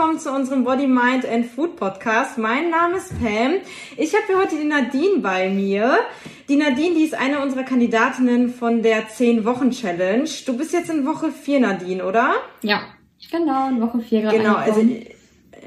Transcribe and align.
willkommen 0.00 0.18
zu 0.18 0.32
unserem 0.32 0.64
Body, 0.64 0.86
Mind 0.86 1.26
and 1.26 1.44
Food 1.44 1.76
Podcast. 1.76 2.38
Mein 2.38 2.70
Name 2.70 2.96
ist 2.96 3.10
Pam. 3.20 3.56
Ich 3.98 4.14
habe 4.14 4.24
hier 4.28 4.38
heute 4.38 4.56
die 4.56 4.64
Nadine 4.64 5.18
bei 5.18 5.50
mir. 5.50 5.98
Die 6.48 6.56
Nadine, 6.56 6.94
die 6.94 7.02
ist 7.02 7.12
eine 7.12 7.38
unserer 7.42 7.64
Kandidatinnen 7.64 8.48
von 8.48 8.82
der 8.82 9.10
10-Wochen-Challenge. 9.10 10.26
Du 10.46 10.56
bist 10.56 10.72
jetzt 10.72 10.88
in 10.88 11.04
Woche 11.04 11.30
4, 11.30 11.60
Nadine, 11.60 12.02
oder? 12.02 12.32
Ja, 12.62 12.80
genau, 13.30 13.68
in 13.68 13.82
Woche 13.82 14.00
4 14.00 14.22
gerade 14.22 14.38
Genau, 14.38 14.54
also 14.54 14.80
angekommen. 14.80 15.06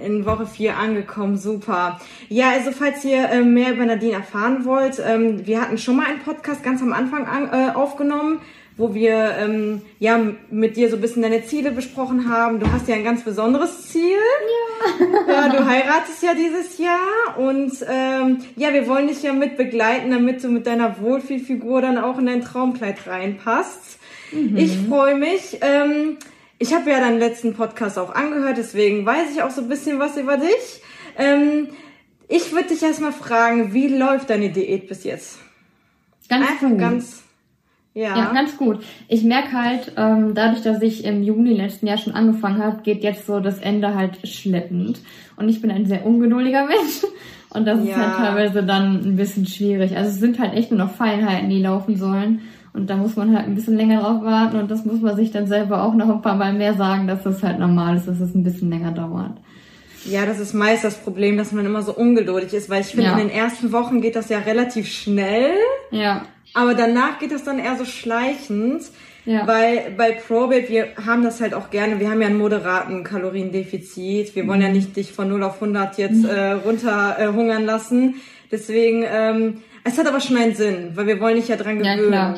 in 0.04 0.25
Woche 0.25 0.47
4 0.47 0.77
angekommen, 0.77 1.38
super. 1.38 2.02
Ja, 2.27 2.54
also 2.54 2.71
falls 2.71 3.05
ihr 3.05 3.29
äh, 3.29 3.43
mehr 3.43 3.73
über 3.73 3.86
Nadine 3.86 4.13
erfahren 4.13 4.65
wollt, 4.65 5.00
ähm, 5.05 5.45
wir 5.45 5.62
hatten 5.62 5.77
schon 5.77 5.95
mal 5.95 6.07
einen 6.07 6.21
Podcast 6.21 6.63
ganz 6.63 6.81
am 6.81 6.91
Anfang 6.91 7.27
an, 7.27 7.49
äh, 7.52 7.76
aufgenommen, 7.76 8.40
wo 8.76 8.94
wir 8.94 9.36
ähm, 9.40 9.82
ja 10.00 10.20
mit 10.50 10.77
dir 10.77 10.90
so 10.90 10.95
ein 10.95 11.02
bisschen 11.02 11.22
deine 11.22 11.45
Ziele 11.45 11.72
besprochen 11.72 12.30
haben. 12.30 12.59
Du 12.59 12.72
hast 12.72 12.88
ja 12.88 12.96
ein 12.96 13.04
ganz 13.04 13.23
besonderes 13.23 13.90
Ziel. 13.90 14.18
Ja. 14.99 15.34
ja 15.34 15.49
du 15.49 15.66
heiratest 15.66 16.23
ja 16.23 16.34
dieses 16.34 16.77
Jahr 16.77 17.38
und 17.38 17.73
ähm, 17.90 18.40
ja, 18.55 18.73
wir 18.73 18.88
wollen 18.88 19.08
dich 19.08 19.23
ja 19.23 19.34
mit 19.34 19.58
begleiten, 19.58 20.12
damit 20.12 20.44
du 20.44 20.49
mit 20.49 20.68
deiner 20.68 20.99
Wohlfühlfigur 20.99 21.82
dann 21.82 21.98
auch 21.98 22.18
in 22.18 22.26
dein 22.26 22.41
Traumkleid 22.41 23.08
reinpasst. 23.08 23.99
Ich 24.55 24.77
freue 24.88 25.16
mich. 25.16 25.60
Ähm, 25.62 26.18
ich 26.58 26.74
habe 26.74 26.90
ja 26.90 26.99
deinen 26.99 27.20
letzten 27.20 27.54
Podcast 27.54 27.99
auch 27.99 28.16
angehört, 28.16 28.58
deswegen 28.58 29.05
weiß 29.05 29.32
ich 29.34 29.44
auch 29.44 29.52
so 29.52 29.62
ein 29.62 29.70
bisschen 29.70 29.99
was 29.99 30.18
über 30.18 30.38
dich. 30.38 30.82
Ähm, 31.18 31.68
ich 32.27 32.52
würde 32.52 32.70
dich 32.70 32.82
erstmal 32.82 33.12
fragen, 33.12 33.74
wie 33.74 33.88
läuft 33.88 34.30
deine 34.30 34.49
Diät 34.49 34.88
bis 34.88 35.04
jetzt? 35.04 35.40
Ganz 36.30 36.49
Einfach 36.49 36.70
gut. 36.70 36.80
ganz, 36.80 37.24
ja. 37.94 38.18
ja, 38.18 38.34
ganz 38.34 38.58
gut. 38.58 38.80
Ich 39.08 39.24
merke 39.24 39.52
halt, 39.54 39.91
ähm, 39.98 40.34
dadurch, 40.34 40.62
dass 40.63 40.82
ich 40.82 41.05
im 41.05 41.24
Juni 41.24 41.54
letzten 41.54 41.88
Jahr 41.88 41.98
schon 41.98 42.13
angefangen 42.13 42.63
habe, 42.63 42.82
geht 42.84 43.04
jetzt 43.04 43.26
so 43.27 43.40
das 43.40 43.60
Ende 43.60 43.96
halt 43.96 44.27
schleppend. 44.27 44.99
Und 45.36 45.49
ich 45.49 45.62
bin 45.62 45.72
ein 45.72 45.86
sehr 45.86 46.05
ungeduldiger 46.05 46.66
Mensch. 46.68 47.04
Und 47.49 47.66
das 47.66 47.80
ist 47.80 47.90
Ja. 47.90 47.98
halt 47.98 48.16
teilweise 48.18 48.64
dann 48.64 49.02
ein 49.05 49.16
bisschen 49.16 49.46
schwierig. 49.46 49.96
Also 49.96 50.10
es 50.10 50.20
sind 50.20 50.40
halt 50.40 50.54
echt 50.55 50.71
nur 50.71 50.80
noch 50.80 50.91
Feinheiten, 50.96 51.49
die 51.49 51.62
laufen 51.62 51.96
sollen. 51.98 52.41
Und 52.74 52.90
da 52.90 52.98
muss 52.98 53.16
man 53.16 53.36
halt 53.36 53.46
ein 53.46 53.54
bisschen 53.54 53.77
länger 53.77 54.02
drauf 54.02 54.24
warten. 54.24 54.58
Und 54.58 54.71
das 54.71 54.84
muss 54.86 54.99
man 55.02 55.16
sich 55.16 55.30
dann 55.32 55.46
selber 55.46 55.84
auch 55.84 55.94
noch 55.94 56.10
ein 56.10 56.24
paar 56.24 56.36
Mal 56.36 56.54
mehr 56.54 56.74
sagen, 56.74 57.05
dass 57.08 57.21
das 57.21 57.44
halt 57.44 57.60
normal 57.60 57.96
ist, 57.98 58.08
dass 58.08 58.20
es 58.20 58.34
ein 58.34 58.44
bisschen 58.44 58.71
länger 58.71 58.91
dauert. 58.91 59.38
Ja, 60.05 60.26
das 60.26 60.40
ist 60.40 60.54
meist 60.54 60.84
das 60.84 60.98
Problem, 60.98 61.38
dass 61.38 61.52
man 61.52 61.66
immer 61.66 61.82
so 61.84 61.94
ungeduldig 61.94 62.54
ist, 62.54 62.70
weil 62.70 62.82
ich 62.82 62.88
finde, 62.88 63.05
Ja. 63.05 63.12
in 63.14 63.27
den 63.27 63.30
ersten 63.30 63.71
Wochen 63.71 64.02
geht 64.02 64.16
das 64.16 64.28
ja 64.30 64.40
relativ 64.40 64.88
schnell, 64.88 65.52
Ja, 65.91 66.24
aber 66.53 66.73
danach 66.73 67.19
geht 67.19 67.31
das 67.31 67.44
dann 67.44 67.59
eher 67.59 67.75
so 67.78 67.85
schleichend. 67.85 68.84
Ja. 69.25 69.47
Weil 69.47 69.94
bei 69.97 70.12
Probate, 70.12 70.68
wir 70.68 70.88
haben 71.06 71.23
das 71.23 71.40
halt 71.40 71.53
auch 71.53 71.69
gerne, 71.69 71.97
wir 72.01 72.09
haben 72.12 72.19
ja 72.22 72.28
einen 72.28 72.38
moderaten 72.38 73.06
Kaloriendefizit. 73.06 74.35
Wir 74.35 74.47
wollen 74.47 74.62
ja 74.62 74.68
Mhm. 74.68 74.74
nicht 74.74 74.96
dich 74.96 75.12
von 75.13 75.29
0 75.29 75.44
auf 75.44 75.62
100 75.62 75.97
jetzt 75.97 76.25
äh, 76.25 76.51
runter 76.51 77.16
äh, 77.19 77.28
hungern 77.28 77.66
lassen. 77.66 78.16
Deswegen, 78.51 79.06
ähm, 79.07 79.62
es 79.85 79.97
hat 79.97 80.07
aber 80.07 80.19
schon 80.19 80.38
einen 80.38 80.56
Sinn, 80.56 80.91
weil 80.96 81.07
wir 81.07 81.19
wollen 81.19 81.35
dich 81.38 81.47
ja 81.47 81.56
dran 81.56 81.84
Ja, 81.84 81.96
gewöhnen. 81.96 82.12
klar. 82.12 82.38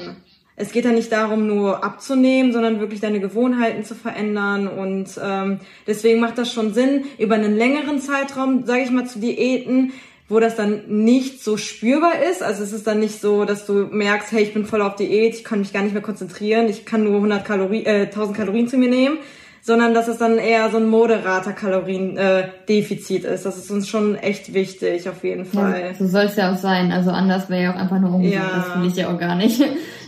Es 0.57 0.71
geht 0.71 0.85
ja 0.85 0.91
nicht 0.91 1.11
darum, 1.11 1.47
nur 1.47 1.83
abzunehmen, 1.83 2.53
sondern 2.53 2.79
wirklich 2.79 3.01
deine 3.01 3.19
Gewohnheiten 3.19 3.83
zu 3.83 3.93
verändern. 3.93 4.67
Und 4.69 5.09
ähm, 5.21 5.59
deswegen 5.85 6.21
macht 6.21 6.37
das 6.37 6.53
schon 6.53 6.73
Sinn, 6.73 7.03
über 7.17 7.35
einen 7.35 7.57
längeren 7.57 7.99
Zeitraum, 7.99 8.63
sage 8.65 8.83
ich 8.83 8.91
mal, 8.91 9.05
zu 9.05 9.19
Diäten, 9.19 9.91
wo 10.27 10.39
das 10.39 10.55
dann 10.55 10.81
nicht 10.87 11.43
so 11.43 11.57
spürbar 11.57 12.23
ist. 12.29 12.41
Also 12.41 12.63
es 12.63 12.73
ist 12.73 12.87
dann 12.87 12.99
nicht 12.99 13.21
so, 13.21 13.45
dass 13.45 13.65
du 13.65 13.87
merkst, 13.91 14.31
hey, 14.31 14.43
ich 14.43 14.53
bin 14.53 14.65
voll 14.65 14.81
auf 14.81 14.95
Diät, 14.95 15.35
ich 15.35 15.43
kann 15.43 15.59
mich 15.59 15.71
gar 15.71 15.83
nicht 15.83 15.93
mehr 15.93 16.01
konzentrieren, 16.01 16.67
ich 16.67 16.85
kann 16.85 17.03
nur 17.03 17.15
100 17.15 17.45
Kalorien, 17.45 17.85
äh, 17.85 18.05
1000 18.05 18.35
Kalorien 18.35 18.67
zu 18.67 18.77
mir 18.77 18.89
nehmen, 18.89 19.17
sondern 19.61 19.93
dass 19.93 20.07
es 20.07 20.17
dann 20.17 20.37
eher 20.37 20.69
so 20.71 20.77
ein 20.77 20.87
moderater 20.87 21.53
Kaloriendefizit 21.53 22.19
äh, 22.19 22.49
Defizit 22.67 23.23
ist. 23.23 23.45
Das 23.45 23.57
ist 23.57 23.69
uns 23.69 23.87
schon 23.87 24.15
echt 24.15 24.53
wichtig, 24.53 25.07
auf 25.09 25.23
jeden 25.23 25.45
Fall. 25.45 25.81
Ja, 25.81 25.93
so 25.93 26.07
soll 26.07 26.25
es 26.25 26.35
ja 26.35 26.53
auch 26.53 26.57
sein. 26.57 26.91
Also 26.91 27.11
anders 27.11 27.49
wäre 27.49 27.63
ja 27.63 27.73
auch 27.73 27.79
einfach 27.79 27.99
nur 27.99 28.13
ungesund. 28.15 28.33
Ja. 28.33 28.65
Das 28.67 28.81
will 28.81 28.87
ich 28.89 28.95
ja 28.95 29.13
auch 29.13 29.19
gar 29.19 29.35
nicht. 29.35 29.63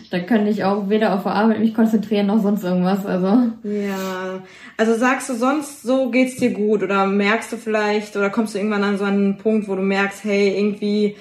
Da 0.09 0.19
könnte 0.19 0.49
ich 0.49 0.63
auch 0.63 0.89
weder 0.89 1.13
auf 1.13 1.23
der 1.23 1.33
Arbeit 1.33 1.59
mich 1.59 1.73
konzentrieren 1.73 2.27
noch 2.27 2.41
sonst 2.41 2.63
irgendwas. 2.63 3.05
Also 3.05 3.27
Ja, 3.63 4.41
also 4.77 4.95
sagst 4.95 5.29
du 5.29 5.33
sonst, 5.33 5.81
so 5.83 6.09
geht's 6.11 6.37
dir 6.37 6.51
gut 6.51 6.81
oder 6.83 7.05
merkst 7.07 7.51
du 7.51 7.57
vielleicht 7.57 8.15
oder 8.15 8.29
kommst 8.29 8.53
du 8.53 8.59
irgendwann 8.59 8.83
an 8.83 8.97
so 8.97 9.03
einen 9.05 9.37
Punkt, 9.37 9.67
wo 9.67 9.75
du 9.75 9.81
merkst, 9.81 10.23
hey, 10.23 10.57
irgendwie 10.57 11.15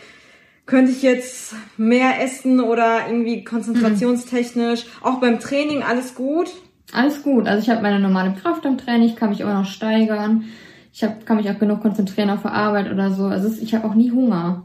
könnte 0.67 0.91
ich 0.93 1.03
jetzt 1.03 1.55
mehr 1.77 2.23
essen 2.23 2.61
oder 2.61 3.07
irgendwie 3.09 3.45
konzentrationstechnisch, 3.45 4.87
auch 5.03 5.21
beim 5.21 5.39
Training 5.41 5.83
alles 5.83 6.15
gut? 6.15 6.49
alles 6.93 7.23
gut. 7.23 7.49
Also 7.49 7.63
ich 7.63 7.71
habe 7.71 7.83
meine 7.83 7.99
normale 7.99 8.33
Kraft 8.41 8.65
im 8.65 8.79
Training, 8.79 9.09
ich 9.09 9.17
kann 9.17 9.31
mich 9.31 9.41
immer 9.41 9.55
noch 9.55 9.67
steigern. 9.67 10.45
Ich 10.93 11.03
hab, 11.03 11.27
kann 11.27 11.37
mich 11.37 11.51
auch 11.51 11.59
genug 11.59 11.83
konzentrieren 11.83 12.31
auf 12.31 12.43
der 12.43 12.53
Arbeit 12.53 12.91
oder 12.91 13.11
so. 13.11 13.25
Also 13.25 13.51
ich 13.61 13.75
habe 13.75 13.87
auch 13.87 13.95
nie 13.95 14.13
Hunger. 14.13 14.63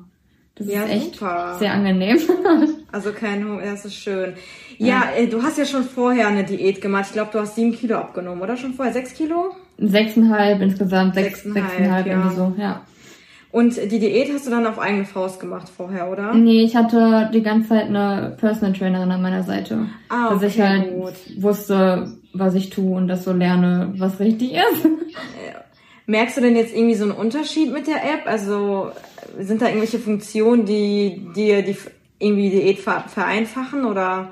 Das 0.56 0.68
Ja, 0.68 0.84
ist 0.84 0.92
echt 0.92 1.16
super. 1.16 1.58
sehr 1.60 1.74
angenehm. 1.74 2.20
Also 2.92 3.12
kein 3.14 3.48
Hunger, 3.48 3.64
das 3.64 3.86
ist 3.86 3.96
schön. 3.96 4.34
Ja, 4.78 5.04
äh, 5.16 5.28
du 5.28 5.42
hast 5.44 5.58
ja 5.58 5.66
schon 5.66 5.84
vorher 5.84 6.28
eine 6.28 6.44
Diät 6.44 6.82
gemacht. 6.82 7.06
Ich 7.08 7.14
glaube, 7.14 7.30
du 7.32 7.40
hast 7.40 7.56
sieben 7.56 7.72
Kilo 7.72 7.98
abgenommen, 7.98 8.42
oder 8.42 8.58
schon 8.58 8.74
vorher? 8.74 8.94
Sechs 8.94 9.14
Kilo? 9.14 9.56
Sechseinhalb 9.78 10.62
insgesamt, 10.62 11.16
sechs, 11.16 11.44
Sechseinhalb, 11.44 11.72
sechseinhalb 11.72 12.08
ja. 12.08 12.14
irgendwie 12.14 12.36
so, 12.36 12.56
ja. 12.58 12.82
Und 13.52 13.76
die 13.76 14.00
Diät 14.00 14.32
hast 14.34 14.48
du 14.48 14.52
dann 14.52 14.66
auf 14.66 14.80
eigene 14.80 15.04
Faust 15.04 15.40
gemacht 15.40 15.68
vorher, 15.68 16.10
oder? 16.10 16.34
Nee, 16.34 16.64
ich 16.64 16.76
hatte 16.76 17.30
die 17.34 17.44
ganze 17.44 17.70
Zeit 17.70 17.88
eine 17.88 18.36
Personal 18.40 18.74
Trainerin 18.74 19.12
an 19.12 19.22
meiner 19.22 19.44
Seite. 19.44 19.88
Ah, 20.08 20.30
dass 20.30 20.44
ich 20.44 20.54
okay, 20.54 20.68
halt 20.68 20.92
gut. 20.92 21.14
wusste, 21.38 22.14
was 22.34 22.56
ich 22.56 22.70
tue 22.70 22.96
und 22.96 23.10
das 23.10 23.26
so 23.26 23.34
lerne, 23.34 23.94
was 23.98 24.20
richtig 24.20 24.54
ist. 24.54 24.88
Merkst 26.06 26.38
du 26.38 26.42
denn 26.42 26.56
jetzt 26.56 26.74
irgendwie 26.74 26.96
so 26.96 27.04
einen 27.04 27.14
Unterschied 27.14 27.74
mit 27.74 27.88
der 27.88 28.04
App? 28.04 28.26
Also 28.26 28.92
sind 29.38 29.62
da 29.62 29.68
irgendwelche 29.68 30.00
Funktionen, 30.00 30.66
die 30.66 31.28
dir 31.36 31.62
die 31.62 31.76
irgendwie 32.22 32.50
die 32.50 32.62
Diät 32.62 32.80
ver- 32.80 33.06
vereinfachen 33.08 33.86
oder? 33.86 34.30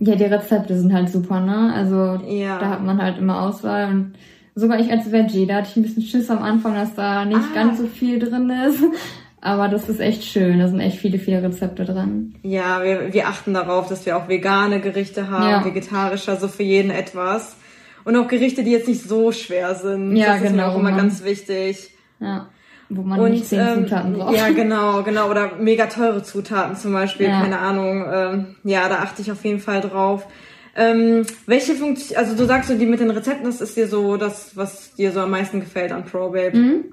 Ja, 0.00 0.14
die 0.14 0.24
Rezepte 0.24 0.78
sind 0.78 0.92
halt 0.92 1.08
super, 1.10 1.40
ne? 1.40 1.72
Also 1.74 2.20
Ja. 2.28 2.58
da 2.58 2.70
hat 2.70 2.84
man 2.84 3.02
halt 3.02 3.18
immer 3.18 3.42
Auswahl 3.42 3.88
und 3.90 4.12
sogar 4.54 4.78
ich 4.80 4.90
als 4.90 5.10
Veggie, 5.10 5.46
da 5.46 5.56
hatte 5.56 5.68
ich 5.70 5.76
ein 5.76 5.82
bisschen 5.82 6.02
Schiss 6.02 6.30
am 6.30 6.42
Anfang, 6.42 6.74
dass 6.74 6.94
da 6.94 7.24
nicht 7.24 7.38
Ah. 7.52 7.54
ganz 7.54 7.78
so 7.78 7.86
viel 7.86 8.18
drin 8.18 8.50
ist. 8.50 8.82
Aber 9.40 9.68
das 9.68 9.88
ist 9.88 10.00
echt 10.00 10.24
schön, 10.24 10.58
da 10.58 10.66
sind 10.66 10.80
echt 10.80 10.98
viele, 10.98 11.18
viele 11.20 11.42
Rezepte 11.44 11.84
dran. 11.84 12.34
Ja, 12.42 12.82
wir, 12.82 13.12
wir 13.14 13.28
achten 13.28 13.54
darauf, 13.54 13.86
dass 13.88 14.04
wir 14.04 14.16
auch 14.16 14.28
vegane 14.28 14.80
Gerichte 14.80 15.30
haben, 15.30 15.48
Ja. 15.48 15.64
vegetarischer, 15.64 16.36
so 16.36 16.48
für 16.48 16.64
jeden 16.64 16.90
etwas. 16.90 17.56
Und 18.04 18.16
auch 18.16 18.26
Gerichte, 18.26 18.64
die 18.64 18.72
jetzt 18.72 18.88
nicht 18.88 19.02
so 19.02 19.30
schwer 19.30 19.76
sind. 19.76 20.16
Ja, 20.16 20.26
das 20.26 20.36
ist 20.36 20.42
mir 20.42 20.50
genau, 20.50 20.68
auch 20.70 20.78
immer 20.78 20.90
ne? 20.90 20.96
ganz 20.96 21.22
wichtig. 21.22 21.90
Ja. 22.20 22.48
Wo 22.90 23.02
man 23.02 23.20
Und 23.20 23.30
nicht 23.32 23.46
zehn 23.46 23.60
ähm, 23.60 23.84
Zutaten 23.84 24.14
braucht. 24.14 24.34
ja, 24.34 24.48
genau, 24.50 25.02
genau. 25.02 25.28
Oder 25.30 25.56
mega 25.58 25.86
teure 25.86 26.22
Zutaten 26.22 26.74
zum 26.76 26.92
Beispiel, 26.92 27.26
Ja. 27.26 27.42
keine 27.42 27.58
Ahnung. 27.58 28.04
Ähm, 28.10 28.56
ja, 28.64 28.88
da 28.88 29.00
achte 29.00 29.20
ich 29.22 29.30
auf 29.30 29.44
jeden 29.44 29.60
Fall 29.60 29.80
drauf. 29.82 30.26
Ähm, 30.74 31.26
welche 31.46 31.74
Funktion, 31.74 32.16
also 32.16 32.34
du 32.36 32.44
sagst 32.46 32.68
so, 32.70 32.76
die 32.78 32.86
mit 32.86 33.00
den 33.00 33.10
Rezepten, 33.10 33.44
das 33.44 33.60
ist 33.60 33.76
dir 33.76 33.88
so 33.88 34.16
das, 34.16 34.56
was 34.56 34.94
dir 34.94 35.12
so 35.12 35.20
am 35.20 35.30
meisten 35.30 35.60
gefällt 35.60 35.92
an 35.92 36.04
ProBabe. 36.04 36.56
Mhm. 36.56 36.84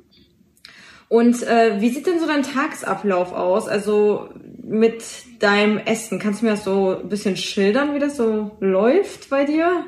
Und 1.08 1.44
äh, 1.44 1.80
wie 1.80 1.90
sieht 1.90 2.08
denn 2.08 2.20
so 2.20 2.26
dein 2.26 2.42
Tagesablauf 2.44 3.32
aus? 3.32 3.68
Also 3.68 4.30
mit 4.64 5.04
deinem 5.40 5.78
Essen, 5.78 6.18
kannst 6.20 6.42
du 6.42 6.46
mir 6.46 6.52
das 6.54 6.64
so 6.64 6.98
ein 7.02 7.10
bisschen 7.10 7.38
schildern, 7.38 7.94
wie 7.94 8.00
das 8.00 8.18
so 8.18 8.58
läuft 8.60 9.30
bei 9.30 9.46
dir? 9.46 9.86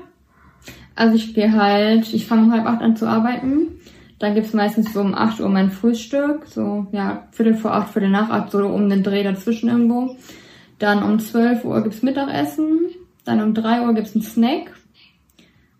Also 0.96 1.16
ich 1.16 1.34
gehe 1.34 1.52
halt, 1.54 2.14
ich 2.14 2.28
fange 2.28 2.44
um 2.44 2.52
halb 2.54 2.66
acht 2.68 2.82
an 2.82 2.96
zu 2.96 3.08
arbeiten. 3.08 3.80
Dann 4.20 4.34
gibt's 4.34 4.54
meistens 4.54 4.94
so 4.94 5.02
um 5.02 5.14
8 5.14 5.40
Uhr 5.42 5.50
mein 5.50 5.70
Frühstück, 5.70 6.48
so 6.48 6.88
ja, 6.92 7.28
Viertel 7.32 7.56
vor 7.56 7.74
acht, 7.74 7.94
Viertel 7.94 8.10
nach 8.10 8.30
acht, 8.30 8.52
so 8.52 8.66
um 8.66 8.90
den 8.90 9.04
Dreh 9.04 9.24
dazwischen 9.24 9.70
irgendwo. 9.70 10.16
Dann 10.80 11.04
um 11.04 11.20
12 11.20 11.64
Uhr 11.66 11.82
gibt's 11.84 12.02
Mittagessen. 12.02 12.80
Dann 13.26 13.42
um 13.42 13.54
3 13.54 13.86
Uhr 13.86 13.94
gibt's 13.94 14.16
einen 14.16 14.24
Snack. 14.24 14.74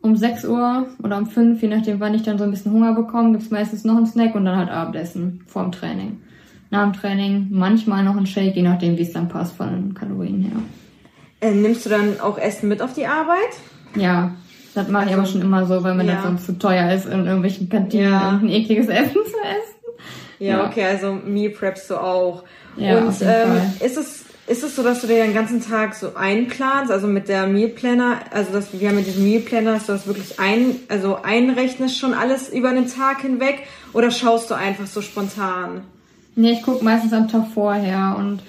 Um 0.02 0.16
6 0.16 0.46
Uhr 0.46 0.88
oder 1.04 1.18
um 1.18 1.26
5, 1.26 1.62
je 1.62 1.68
nachdem 1.68 2.00
wann 2.00 2.14
ich 2.14 2.22
dann 2.22 2.38
so 2.38 2.44
ein 2.44 2.52
bisschen 2.52 2.72
Hunger 2.72 2.94
bekomme, 2.94 3.32
gibt's 3.32 3.50
meistens 3.50 3.84
noch 3.84 3.98
einen 3.98 4.06
Snack 4.06 4.36
und 4.36 4.46
dann 4.46 4.58
halt 4.58 4.70
Abendessen 4.70 5.42
vor 5.48 5.64
dem 5.64 5.72
Training. 5.72 6.22
Nach 6.70 6.84
dem 6.84 6.94
Training 6.94 7.48
manchmal 7.50 8.04
noch 8.04 8.16
ein 8.16 8.28
Shake, 8.28 8.56
je 8.56 8.62
nachdem 8.62 8.98
wie 8.98 9.02
es 9.02 9.14
dann 9.14 9.28
passt 9.28 9.56
von 9.56 9.70
den 9.70 9.94
Kalorien 9.96 10.44
her. 10.44 10.58
Äh, 11.42 11.54
nimmst 11.54 11.86
du 11.86 11.90
dann 11.90 12.20
auch 12.20 12.38
Essen 12.38 12.70
mit 12.70 12.82
auf 12.82 12.94
die 12.94 13.08
Arbeit? 13.08 13.38
Ja, 13.96 14.34
das 14.78 14.88
mache 14.90 15.08
ich 15.10 15.14
aber 15.16 15.26
schon 15.26 15.42
immer 15.42 15.66
so, 15.66 15.84
weil 15.84 15.96
mir 15.96 16.06
Ja. 16.06 16.14
das 16.16 16.24
sonst 16.24 16.46
zu 16.46 16.58
teuer 16.60 16.92
ist, 16.94 17.06
in 17.06 17.26
irgendwelchen 17.26 17.68
Kantinen 17.70 18.12
Ja. 18.12 18.26
irgendein 18.34 18.50
ekliges 18.62 18.88
Essen 18.88 19.14
zu 19.14 19.20
essen. 19.20 19.98
Ja, 20.40 20.58
Ja. 20.60 20.66
okay, 20.68 20.86
also 20.86 21.14
Meal 21.14 21.50
preppst 21.52 21.90
du 21.90 21.96
auch. 21.96 22.44
Ja, 22.76 23.00
Und 23.00 23.08
auf 23.10 23.20
jeden 23.20 23.32
ähm, 23.34 23.48
Fall. 23.48 23.72
ist 23.86 23.98
es 23.98 24.24
ist 24.50 24.64
es 24.64 24.78
so, 24.78 24.82
dass 24.84 25.02
du 25.02 25.08
dir 25.08 25.22
den 25.26 25.34
ganzen 25.34 25.62
Tag 25.62 25.94
so 25.94 26.16
einplanst, 26.16 26.90
also 26.90 27.06
mit 27.08 27.28
der 27.28 27.48
Meal 27.48 27.68
Planner, 27.68 28.20
also 28.32 28.54
dass 28.54 28.72
wir 28.72 28.88
haben 28.88 28.96
mit 28.96 29.06
diesem 29.06 29.26
Meal 29.26 29.42
Planner, 29.42 29.74
dass 29.74 29.88
du 29.88 29.92
das 29.92 30.08
wirklich 30.08 30.40
ein, 30.40 30.76
also 30.88 31.18
einrechnest 31.22 31.98
schon 32.00 32.14
alles 32.14 32.48
über 32.48 32.72
den 32.72 32.88
Tag 32.88 33.20
hinweg 33.22 33.64
oder 33.92 34.10
schaust 34.10 34.50
du 34.50 34.54
einfach 34.56 34.86
so 34.86 35.02
spontan? 35.02 35.82
Nee, 36.36 36.52
ich 36.52 36.62
guck 36.64 36.82
meistens 36.82 37.12
am 37.12 37.28
Tag 37.28 37.48
vorher 37.54 38.16
und 38.18 38.40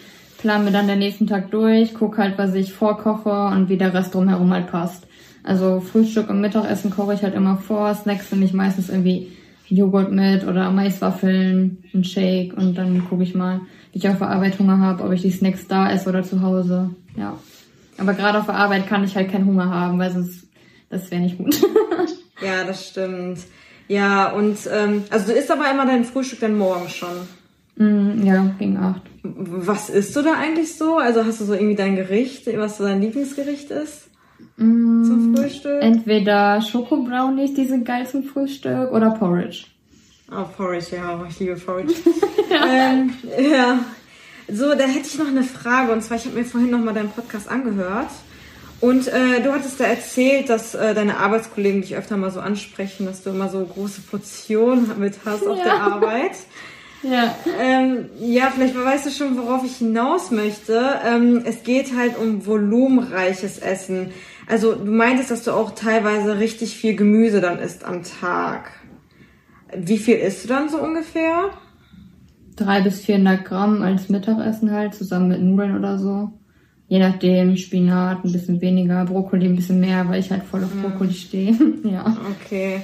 plane 0.40 0.62
mir 0.64 0.70
dann 0.70 0.86
den 0.86 1.00
nächsten 1.00 1.26
Tag 1.26 1.50
durch, 1.50 1.94
guck 1.94 2.16
halt, 2.18 2.38
was 2.38 2.54
ich 2.54 2.72
vorkoche 2.74 3.46
und 3.46 3.68
wie 3.68 3.76
der 3.76 3.92
Rest 3.92 4.14
drumherum 4.14 4.52
halt 4.52 4.70
passt. 4.70 5.07
Also 5.48 5.80
Frühstück 5.80 6.28
und 6.28 6.42
Mittagessen 6.42 6.90
koche 6.90 7.14
ich 7.14 7.22
halt 7.22 7.34
immer 7.34 7.56
vor, 7.56 7.94
Snacks 7.94 8.30
nehme 8.30 8.44
ich 8.44 8.52
meistens 8.52 8.90
irgendwie 8.90 9.32
Joghurt 9.70 10.12
mit 10.12 10.46
oder 10.46 10.70
Maiswaffeln, 10.70 11.82
ein 11.94 12.04
Shake 12.04 12.54
und 12.54 12.76
dann 12.76 13.08
gucke 13.08 13.22
ich 13.22 13.34
mal, 13.34 13.62
wie 13.92 13.98
ich 13.98 14.06
auf 14.10 14.18
der 14.18 14.28
Arbeit 14.28 14.58
Hunger 14.58 14.78
habe, 14.78 15.02
ob 15.04 15.12
ich 15.12 15.22
die 15.22 15.30
Snacks 15.30 15.66
da 15.66 15.90
esse 15.90 16.10
oder 16.10 16.22
zu 16.22 16.42
Hause. 16.42 16.90
Ja. 17.16 17.38
Aber 17.96 18.12
gerade 18.12 18.40
auf 18.40 18.44
der 18.44 18.56
Arbeit 18.56 18.88
kann 18.88 19.04
ich 19.04 19.16
halt 19.16 19.32
keinen 19.32 19.46
Hunger 19.46 19.70
haben, 19.70 19.98
weil 19.98 20.12
sonst 20.12 20.46
das 20.90 21.10
wäre 21.10 21.22
nicht 21.22 21.38
gut. 21.38 21.58
ja, 22.42 22.64
das 22.64 22.86
stimmt. 22.86 23.38
Ja, 23.88 24.30
und 24.32 24.58
ähm, 24.70 25.04
also 25.08 25.32
du 25.32 25.32
isst 25.32 25.50
aber 25.50 25.70
immer 25.70 25.86
dein 25.86 26.04
Frühstück 26.04 26.40
dann 26.40 26.58
morgen 26.58 26.90
schon. 26.90 27.08
Mm, 27.76 28.22
ja, 28.22 28.54
gegen 28.58 28.76
acht. 28.76 29.00
Was 29.22 29.88
isst 29.88 30.14
du 30.14 30.20
da 30.20 30.34
eigentlich 30.34 30.76
so? 30.76 30.98
Also 30.98 31.24
hast 31.24 31.40
du 31.40 31.46
so 31.46 31.54
irgendwie 31.54 31.74
dein 31.74 31.96
Gericht, 31.96 32.46
was 32.58 32.76
so 32.76 32.84
dein 32.84 33.00
Lieblingsgericht 33.00 33.70
ist? 33.70 34.08
Mm, 34.56 35.04
zum 35.04 35.36
Frühstück? 35.36 35.82
Entweder 35.82 36.60
Schokobrownies, 36.60 37.54
die 37.54 37.66
sind 37.66 37.84
geil 37.84 38.06
zum 38.06 38.24
Frühstück, 38.24 38.92
oder 38.92 39.10
Porridge. 39.10 39.64
Oh, 40.30 40.44
Porridge, 40.56 40.96
ja, 40.96 41.24
ich 41.28 41.38
liebe 41.40 41.56
Porridge. 41.56 41.94
ja. 42.50 42.66
Ähm, 42.66 43.12
ja. 43.52 43.78
So, 44.50 44.74
da 44.74 44.84
hätte 44.84 45.06
ich 45.06 45.18
noch 45.18 45.28
eine 45.28 45.42
Frage. 45.42 45.92
Und 45.92 46.02
zwar, 46.02 46.16
ich 46.16 46.24
habe 46.24 46.36
mir 46.36 46.44
vorhin 46.44 46.70
noch 46.70 46.80
mal 46.80 46.94
deinen 46.94 47.10
Podcast 47.10 47.48
angehört. 47.48 48.08
Und 48.80 49.08
äh, 49.08 49.42
du 49.42 49.52
hattest 49.52 49.80
da 49.80 49.84
erzählt, 49.84 50.48
dass 50.48 50.74
äh, 50.74 50.94
deine 50.94 51.18
Arbeitskollegen 51.18 51.82
dich 51.82 51.96
öfter 51.96 52.16
mal 52.16 52.30
so 52.30 52.40
ansprechen, 52.40 53.06
dass 53.06 53.22
du 53.22 53.30
immer 53.30 53.48
so 53.48 53.64
große 53.64 54.02
Portionen 54.02 54.98
mit 54.98 55.16
hast 55.24 55.46
auf 55.46 55.58
ja. 55.58 55.64
der 55.64 55.82
Arbeit. 55.82 56.32
Ja. 57.02 57.34
Ähm, 57.60 58.06
ja, 58.20 58.50
vielleicht 58.50 58.76
weißt 58.76 59.06
du 59.06 59.10
schon, 59.10 59.36
worauf 59.36 59.64
ich 59.64 59.76
hinaus 59.76 60.30
möchte. 60.30 60.80
Ähm, 61.06 61.42
es 61.44 61.62
geht 61.62 61.96
halt 61.96 62.18
um 62.18 62.44
volumenreiches 62.44 63.58
Essen. 63.58 64.10
Also 64.46 64.74
du 64.74 64.90
meintest, 64.90 65.30
dass 65.30 65.44
du 65.44 65.52
auch 65.52 65.72
teilweise 65.72 66.38
richtig 66.38 66.76
viel 66.76 66.96
Gemüse 66.96 67.40
dann 67.40 67.58
isst 67.58 67.84
am 67.84 68.02
Tag. 68.02 68.72
Wie 69.76 69.98
viel 69.98 70.16
isst 70.16 70.44
du 70.44 70.48
dann 70.48 70.68
so 70.68 70.78
ungefähr? 70.78 71.50
Drei 72.56 72.80
bis 72.80 73.00
400 73.02 73.44
Gramm 73.44 73.82
als 73.82 74.08
Mittagessen 74.08 74.72
halt, 74.72 74.94
zusammen 74.94 75.28
mit 75.28 75.42
Nudeln 75.42 75.76
oder 75.76 75.98
so. 75.98 76.32
Je 76.88 76.98
nachdem, 76.98 77.56
Spinat 77.56 78.24
ein 78.24 78.32
bisschen 78.32 78.62
weniger, 78.62 79.04
Brokkoli 79.04 79.46
ein 79.46 79.56
bisschen 79.56 79.78
mehr, 79.78 80.08
weil 80.08 80.20
ich 80.20 80.30
halt 80.30 80.42
voll 80.42 80.64
auf 80.64 80.74
mhm. 80.74 80.82
Brokkoli 80.82 81.12
stehe. 81.12 81.54
ja. 81.84 82.16
Okay. 82.40 82.80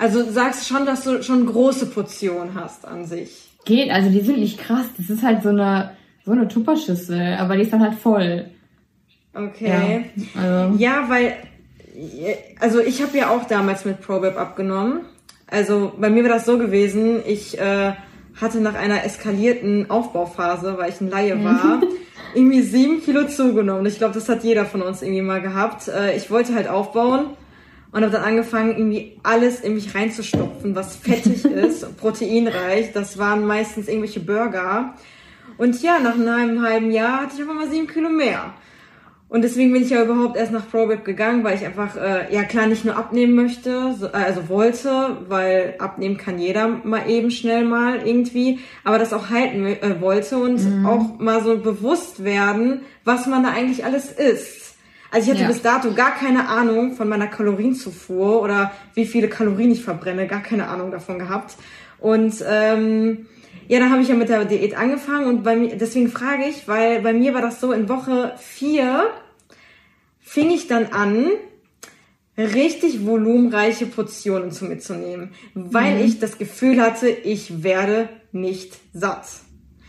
Also 0.00 0.30
sagst 0.30 0.66
schon, 0.66 0.86
dass 0.86 1.04
du 1.04 1.22
schon 1.22 1.44
große 1.44 1.84
Portionen 1.84 2.54
hast 2.54 2.86
an 2.86 3.04
sich. 3.04 3.50
Geht, 3.66 3.90
also 3.90 4.08
die 4.08 4.22
sind 4.22 4.38
nicht 4.38 4.58
krass. 4.58 4.86
Das 4.96 5.10
ist 5.10 5.22
halt 5.22 5.42
so 5.42 5.50
eine, 5.50 5.90
so 6.24 6.32
eine 6.32 6.48
Tupperschüssel, 6.48 7.36
aber 7.38 7.56
die 7.56 7.62
ist 7.62 7.72
dann 7.74 7.82
halt 7.82 7.96
voll. 7.96 8.46
Okay. 9.34 10.06
Ja, 10.34 10.42
also. 10.42 10.76
ja 10.78 11.04
weil, 11.08 11.34
also 12.60 12.80
ich 12.80 13.02
habe 13.02 13.18
ja 13.18 13.28
auch 13.28 13.44
damals 13.46 13.84
mit 13.84 14.00
ProBab 14.00 14.38
abgenommen. 14.38 15.02
Also 15.46 15.92
bei 16.00 16.08
mir 16.08 16.22
war 16.22 16.30
das 16.30 16.46
so 16.46 16.56
gewesen, 16.56 17.20
ich 17.26 17.60
äh, 17.60 17.92
hatte 18.40 18.62
nach 18.62 18.76
einer 18.76 19.04
eskalierten 19.04 19.90
Aufbauphase, 19.90 20.78
weil 20.78 20.88
ich 20.88 21.00
ein 21.02 21.10
Laie 21.10 21.44
war, 21.44 21.82
irgendwie 22.34 22.62
sieben 22.62 23.02
Kilo 23.02 23.26
zugenommen. 23.26 23.84
Ich 23.84 23.98
glaube, 23.98 24.14
das 24.14 24.30
hat 24.30 24.44
jeder 24.44 24.64
von 24.64 24.80
uns 24.80 25.02
irgendwie 25.02 25.20
mal 25.20 25.42
gehabt. 25.42 25.88
Äh, 25.88 26.16
ich 26.16 26.30
wollte 26.30 26.54
halt 26.54 26.68
aufbauen 26.68 27.36
und 27.92 28.02
habe 28.02 28.12
dann 28.12 28.22
angefangen, 28.22 28.70
irgendwie 28.70 29.18
alles 29.22 29.60
in 29.60 29.74
mich 29.74 29.94
reinzustopfen, 29.94 30.74
was 30.74 30.96
fettig 30.96 31.44
ist, 31.44 31.96
proteinreich. 31.96 32.92
Das 32.92 33.18
waren 33.18 33.44
meistens 33.46 33.88
irgendwelche 33.88 34.20
Burger. 34.20 34.94
Und 35.58 35.82
ja, 35.82 35.98
nach 35.98 36.14
einem 36.14 36.62
halben 36.62 36.90
Jahr 36.90 37.22
hatte 37.22 37.34
ich 37.34 37.40
einfach 37.40 37.54
mal 37.54 37.70
sieben 37.70 37.86
Kilo 37.86 38.08
mehr. 38.08 38.54
Und 39.30 39.42
deswegen 39.42 39.72
bin 39.72 39.82
ich 39.84 39.90
ja 39.90 40.02
überhaupt 40.02 40.36
erst 40.36 40.50
nach 40.50 40.68
ProWeb 40.68 41.04
gegangen, 41.04 41.44
weil 41.44 41.54
ich 41.54 41.64
einfach, 41.64 41.96
äh, 41.96 42.34
ja 42.34 42.42
klar, 42.42 42.66
nicht 42.66 42.84
nur 42.84 42.96
abnehmen 42.96 43.36
möchte, 43.36 43.94
so, 43.96 44.06
äh, 44.06 44.10
also 44.10 44.48
wollte, 44.48 45.18
weil 45.28 45.76
abnehmen 45.78 46.16
kann 46.16 46.40
jeder 46.40 46.66
mal 46.66 47.08
eben 47.08 47.30
schnell 47.30 47.64
mal 47.64 48.04
irgendwie, 48.04 48.58
aber 48.82 48.98
das 48.98 49.12
auch 49.12 49.30
halten 49.30 49.64
äh, 49.66 50.00
wollte 50.00 50.36
und 50.36 50.58
mhm. 50.58 50.84
auch 50.84 51.20
mal 51.20 51.44
so 51.44 51.56
bewusst 51.58 52.24
werden, 52.24 52.80
was 53.04 53.28
man 53.28 53.44
da 53.44 53.50
eigentlich 53.50 53.84
alles 53.84 54.10
isst. 54.10 54.69
Also 55.10 55.26
ich 55.26 55.30
hatte 55.32 55.42
ja. 55.42 55.48
bis 55.48 55.62
dato 55.62 55.92
gar 55.92 56.14
keine 56.14 56.48
Ahnung 56.48 56.94
von 56.94 57.08
meiner 57.08 57.26
Kalorienzufuhr 57.26 58.40
oder 58.40 58.72
wie 58.94 59.06
viele 59.06 59.28
Kalorien 59.28 59.72
ich 59.72 59.82
verbrenne, 59.82 60.26
gar 60.26 60.42
keine 60.42 60.68
Ahnung 60.68 60.90
davon 60.90 61.18
gehabt. 61.18 61.56
Und 61.98 62.34
ähm, 62.48 63.26
ja, 63.68 63.78
dann 63.78 63.90
habe 63.90 64.02
ich 64.02 64.08
ja 64.08 64.14
mit 64.14 64.28
der 64.28 64.44
Diät 64.44 64.76
angefangen 64.76 65.26
und 65.26 65.42
bei 65.42 65.56
mir, 65.56 65.76
deswegen 65.76 66.08
frage 66.08 66.44
ich, 66.48 66.66
weil 66.66 67.02
bei 67.02 67.12
mir 67.12 67.34
war 67.34 67.42
das 67.42 67.60
so, 67.60 67.72
in 67.72 67.88
Woche 67.88 68.34
vier 68.38 69.08
fing 70.20 70.50
ich 70.50 70.66
dann 70.68 70.86
an, 70.86 71.26
richtig 72.38 73.04
volumenreiche 73.04 73.86
Portionen 73.86 74.52
zu 74.52 74.64
mitzunehmen, 74.64 75.34
weil 75.54 75.96
mhm. 75.96 76.04
ich 76.04 76.18
das 76.20 76.38
Gefühl 76.38 76.80
hatte, 76.80 77.08
ich 77.08 77.62
werde 77.62 78.08
nicht 78.32 78.78
satt. 78.92 79.26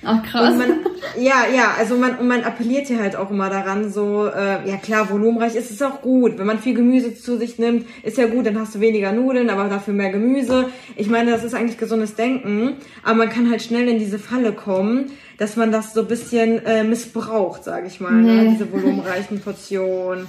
Ach 0.04 0.24
krass. 0.24 0.56
Man, 0.58 0.80
ja, 1.20 1.46
ja, 1.54 1.76
also 1.78 1.96
man, 1.96 2.18
und 2.18 2.28
man 2.28 2.44
appelliert 2.44 2.90
ja 2.90 2.98
halt 2.98 3.16
auch 3.16 3.30
immer 3.30 3.50
daran, 3.50 3.92
so, 3.92 4.26
äh, 4.28 4.68
ja 4.68 4.78
klar, 4.78 5.10
volumenreich 5.10 5.56
ist 5.56 5.72
es 5.72 5.82
auch 5.82 6.02
gut. 6.02 6.38
Wenn 6.38 6.48
man 6.48 6.60
viel 6.60 6.74
Gemüse 6.74 7.14
zu 7.14 7.38
sich 7.38 7.60
nimmt, 7.60 7.86
ist 8.04 8.18
ja 8.18 8.28
gut, 8.28 8.46
dann 8.46 8.60
hast 8.60 8.76
du 8.76 8.80
weniger 8.80 9.12
Nudeln, 9.12 9.50
aber 9.50 9.70
dafür 9.70 9.94
mehr 9.94 10.12
Gemüse. 10.12 10.70
Ich 10.96 11.10
meine, 11.10 11.32
das 11.32 11.44
ist 11.44 11.54
eigentlich 11.54 11.78
gesundes 11.78 12.16
Denken, 12.16 12.78
aber 13.04 13.16
man 13.16 13.30
kann 13.30 13.50
halt 13.50 13.62
schnell 13.62 13.88
in 13.88 14.00
diese 14.00 14.20
Falle 14.20 14.54
kommen, 14.54 15.12
dass 15.38 15.56
man 15.56 15.72
das 15.72 15.94
so 15.94 16.06
bisschen 16.06 16.66
äh, 16.66 16.84
missbraucht, 16.84 17.64
sage 17.64 17.88
ich 17.88 18.00
mal, 18.00 18.12
ne, 18.12 18.22
nee. 18.22 18.42
ne? 18.44 18.50
diese 18.52 18.72
volumenreichen 18.72 19.40
Portionen. 19.44 20.28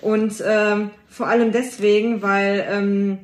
Und 0.00 0.42
ähm, 0.46 0.90
vor 1.08 1.28
allem 1.28 1.50
deswegen, 1.50 2.20
weil 2.20 2.66
ähm, 2.70 3.18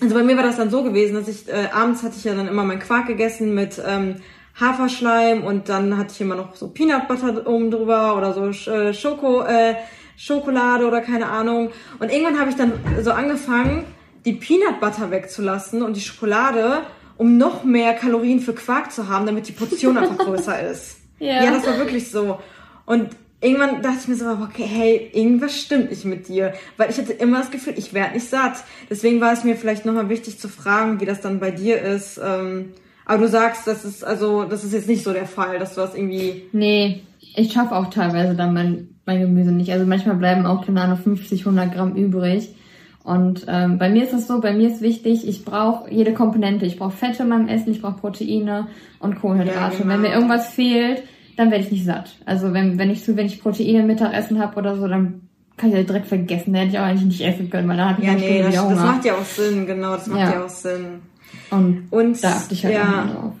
also 0.00 0.14
bei 0.14 0.22
mir 0.22 0.36
war 0.36 0.44
das 0.44 0.56
dann 0.56 0.70
so 0.70 0.82
gewesen, 0.82 1.14
dass 1.14 1.28
ich 1.28 1.48
äh, 1.48 1.68
abends 1.72 2.02
hatte 2.02 2.16
ich 2.16 2.24
ja 2.24 2.34
dann 2.34 2.48
immer 2.48 2.64
meinen 2.64 2.80
Quark 2.80 3.06
gegessen 3.06 3.54
mit 3.54 3.80
ähm, 3.84 4.16
Haferschleim 4.60 5.42
und 5.42 5.68
dann 5.68 5.96
hatte 5.98 6.12
ich 6.14 6.20
immer 6.20 6.36
noch 6.36 6.54
so 6.54 6.68
Peanut 6.68 7.08
Butter 7.08 7.46
oben 7.46 7.70
drüber 7.70 8.16
oder 8.16 8.32
so 8.32 8.70
äh, 8.70 8.94
Schoko, 8.94 9.42
äh, 9.42 9.74
Schokolade 10.16 10.86
oder 10.86 11.00
keine 11.00 11.28
Ahnung. 11.28 11.70
Und 11.98 12.12
irgendwann 12.12 12.38
habe 12.38 12.50
ich 12.50 12.56
dann 12.56 12.72
so 13.02 13.10
angefangen, 13.10 13.84
die 14.24 14.32
Peanut 14.32 14.80
Butter 14.80 15.10
wegzulassen 15.10 15.82
und 15.82 15.96
die 15.96 16.00
Schokolade, 16.00 16.82
um 17.16 17.36
noch 17.36 17.64
mehr 17.64 17.94
Kalorien 17.94 18.40
für 18.40 18.54
Quark 18.54 18.92
zu 18.92 19.08
haben, 19.08 19.26
damit 19.26 19.48
die 19.48 19.52
Portion 19.52 19.98
einfach 19.98 20.18
größer 20.24 20.68
ist. 20.68 20.98
Ja. 21.18 21.44
ja, 21.44 21.50
das 21.50 21.66
war 21.66 21.78
wirklich 21.78 22.10
so. 22.10 22.38
Und 22.86 23.10
irgendwann 23.40 23.82
dachte 23.82 23.98
ich 24.02 24.08
mir 24.08 24.16
so, 24.16 24.26
okay, 24.26 24.66
hey, 24.66 25.10
irgendwas 25.12 25.58
stimmt 25.58 25.90
nicht 25.90 26.04
mit 26.04 26.28
dir. 26.28 26.54
Weil 26.76 26.90
ich 26.90 26.98
hatte 26.98 27.12
immer 27.12 27.38
das 27.38 27.50
Gefühl, 27.50 27.74
ich 27.76 27.92
werde 27.92 28.14
nicht 28.14 28.28
satt. 28.28 28.64
Deswegen 28.88 29.20
war 29.20 29.32
es 29.32 29.44
mir 29.44 29.56
vielleicht 29.56 29.84
nochmal 29.84 30.08
wichtig 30.08 30.38
zu 30.38 30.48
fragen, 30.48 31.00
wie 31.00 31.06
das 31.06 31.20
dann 31.20 31.40
bei 31.40 31.50
dir 31.50 31.82
ist. 31.82 32.20
Ähm, 32.22 32.72
aber 33.06 33.22
du 33.22 33.28
sagst, 33.28 33.66
das 33.66 33.84
ist 33.84 34.04
also, 34.04 34.44
das 34.44 34.64
ist 34.64 34.72
jetzt 34.72 34.88
nicht 34.88 35.04
so 35.04 35.12
der 35.12 35.26
Fall, 35.26 35.58
dass 35.58 35.74
du 35.74 35.80
das 35.80 35.94
irgendwie. 35.94 36.44
Nee, 36.52 37.02
ich 37.36 37.52
schaffe 37.52 37.74
auch 37.74 37.90
teilweise 37.90 38.34
dann 38.34 38.54
mein, 38.54 38.88
mein 39.06 39.20
Gemüse 39.20 39.52
nicht. 39.52 39.72
Also 39.72 39.86
manchmal 39.86 40.16
bleiben 40.16 40.46
auch 40.46 40.64
keine 40.64 40.82
Ahnung 40.82 40.98
50, 40.98 41.40
100 41.40 41.74
Gramm 41.74 41.96
übrig. 41.96 42.54
Und 43.02 43.44
ähm, 43.48 43.76
bei 43.76 43.90
mir 43.90 44.04
ist 44.04 44.14
es 44.14 44.26
so, 44.26 44.40
bei 44.40 44.54
mir 44.54 44.70
ist 44.70 44.80
wichtig, 44.80 45.28
ich 45.28 45.44
brauche 45.44 45.90
jede 45.92 46.14
Komponente. 46.14 46.64
Ich 46.64 46.78
brauche 46.78 46.92
Fette 46.92 47.24
in 47.24 47.28
meinem 47.28 47.48
Essen, 47.48 47.70
ich 47.70 47.82
brauche 47.82 48.00
Proteine 48.00 48.68
und 48.98 49.20
Kohlenhydrate. 49.20 49.74
Ja, 49.74 49.78
genau. 49.82 49.92
Wenn 49.92 50.00
mir 50.00 50.14
irgendwas 50.14 50.48
fehlt, 50.48 51.02
dann 51.36 51.50
werde 51.50 51.64
ich 51.64 51.70
nicht 51.70 51.84
satt. 51.84 52.16
Also 52.24 52.54
wenn, 52.54 52.78
wenn 52.78 52.90
ich 52.90 53.04
zu 53.04 53.14
wenig 53.16 53.42
Proteine 53.42 53.80
im 53.80 53.88
Mittagessen 53.88 54.40
habe 54.40 54.56
oder 54.56 54.76
so, 54.76 54.88
dann 54.88 55.28
kann 55.58 55.68
ich 55.68 55.76
ja 55.76 55.82
direkt 55.82 56.06
vergessen. 56.06 56.54
Da 56.54 56.60
hätte 56.60 56.70
ich 56.70 56.78
auch 56.78 56.84
eigentlich 56.84 57.04
nicht 57.04 57.20
essen 57.20 57.50
können, 57.50 57.68
weil 57.68 57.76
da 57.76 57.90
hat 57.90 57.98
ich 57.98 58.06
ja, 58.06 58.14
nee, 58.14 58.42
das, 58.42 58.54
das 58.54 58.80
macht 58.80 59.04
ja 59.04 59.14
auch 59.14 59.24
Sinn, 59.24 59.66
genau, 59.66 59.92
das 59.92 60.06
macht 60.06 60.20
ja, 60.20 60.32
ja 60.32 60.44
auch 60.44 60.48
Sinn. 60.48 61.02
Und, 61.50 61.88
und 61.90 62.22
da 62.22 62.32
achte 62.32 62.54
ich 62.54 62.64
halt 62.64 62.74
ja. 62.74 63.06
drauf. 63.06 63.32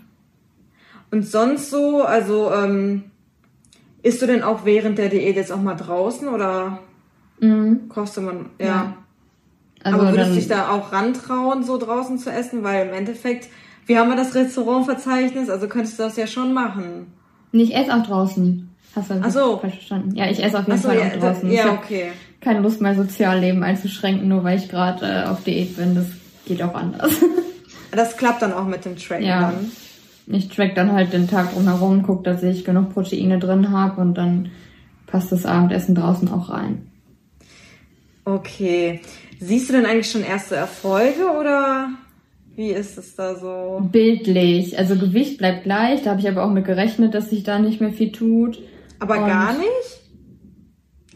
Und 1.10 1.26
sonst 1.26 1.70
so, 1.70 2.02
also 2.02 2.52
ähm, 2.52 3.04
isst 4.02 4.20
du 4.20 4.26
denn 4.26 4.42
auch 4.42 4.64
während 4.64 4.98
der 4.98 5.08
Diät 5.08 5.36
jetzt 5.36 5.52
auch 5.52 5.60
mal 5.60 5.74
draußen 5.74 6.28
oder 6.28 6.80
mhm. 7.40 7.88
kostet 7.88 8.24
man, 8.24 8.50
ja. 8.58 8.66
ja. 8.66 8.96
Also 9.84 9.98
Aber 9.98 10.10
würdest 10.10 10.30
du 10.30 10.34
dich 10.34 10.48
da 10.48 10.70
auch 10.70 10.92
rantrauen, 10.92 11.62
so 11.62 11.76
draußen 11.76 12.18
zu 12.18 12.30
essen? 12.30 12.64
Weil 12.64 12.88
im 12.88 12.94
Endeffekt, 12.94 13.48
wir 13.86 14.00
haben 14.00 14.08
ja 14.10 14.16
das 14.16 14.34
Restaurantverzeichnis, 14.34 15.50
also 15.50 15.68
könntest 15.68 15.98
du 15.98 16.04
das 16.04 16.16
ja 16.16 16.26
schon 16.26 16.54
machen. 16.54 17.12
Nee, 17.52 17.64
ich 17.64 17.76
esse 17.76 17.94
auch 17.94 18.02
draußen. 18.02 18.70
Hast 18.96 19.10
du 19.10 19.20
Ach 19.22 19.30
so. 19.30 19.58
falsch 19.58 19.74
verstanden? 19.74 20.14
Ja, 20.16 20.30
ich 20.30 20.42
esse 20.42 20.58
auf 20.58 20.66
jeden 20.66 20.78
so, 20.78 20.88
Fall 20.88 20.98
ja, 20.98 21.06
auch 21.06 21.20
draußen. 21.20 21.48
Da, 21.48 21.54
ja, 21.54 21.72
okay. 21.72 22.12
Keine 22.40 22.60
Lust, 22.60 22.80
mein 22.80 22.96
Sozialleben 22.96 23.62
einzuschränken, 23.62 24.26
nur 24.26 24.42
weil 24.42 24.58
ich 24.58 24.68
gerade 24.68 25.06
äh, 25.06 25.28
auf 25.28 25.44
Diät 25.44 25.76
bin. 25.76 25.94
Das 25.94 26.06
geht 26.46 26.62
auch 26.62 26.74
anders. 26.74 27.12
Das 27.94 28.16
klappt 28.16 28.42
dann 28.42 28.52
auch 28.52 28.66
mit 28.66 28.84
dem 28.84 28.96
Tracken 28.96 29.24
ja. 29.24 29.52
dann. 29.52 29.70
Ich 30.26 30.48
track 30.48 30.74
dann 30.74 30.92
halt 30.92 31.12
den 31.12 31.28
Tag 31.28 31.52
drumherum, 31.52 32.02
guck, 32.02 32.24
dass 32.24 32.42
ich 32.42 32.64
genug 32.64 32.94
Proteine 32.94 33.38
drin 33.38 33.70
habe 33.70 34.00
und 34.00 34.14
dann 34.14 34.50
passt 35.06 35.32
das 35.32 35.44
Abendessen 35.44 35.94
draußen 35.94 36.30
auch 36.30 36.48
rein. 36.48 36.90
Okay. 38.24 39.00
Siehst 39.38 39.68
du 39.68 39.74
denn 39.74 39.84
eigentlich 39.84 40.10
schon 40.10 40.24
erste 40.24 40.56
Erfolge 40.56 41.30
oder 41.38 41.90
wie 42.56 42.70
ist 42.70 42.96
es 42.96 43.16
da 43.16 43.34
so? 43.34 43.86
Bildlich. 43.90 44.78
Also 44.78 44.96
Gewicht 44.96 45.38
bleibt 45.38 45.64
gleich, 45.64 46.02
da 46.02 46.10
habe 46.10 46.20
ich 46.20 46.28
aber 46.28 46.44
auch 46.44 46.50
mit 46.50 46.64
gerechnet, 46.64 47.14
dass 47.14 47.30
sich 47.30 47.42
da 47.42 47.58
nicht 47.58 47.80
mehr 47.80 47.92
viel 47.92 48.12
tut. 48.12 48.60
Aber 49.00 49.18
und 49.20 49.26
gar 49.26 49.52
nicht? 49.52 49.66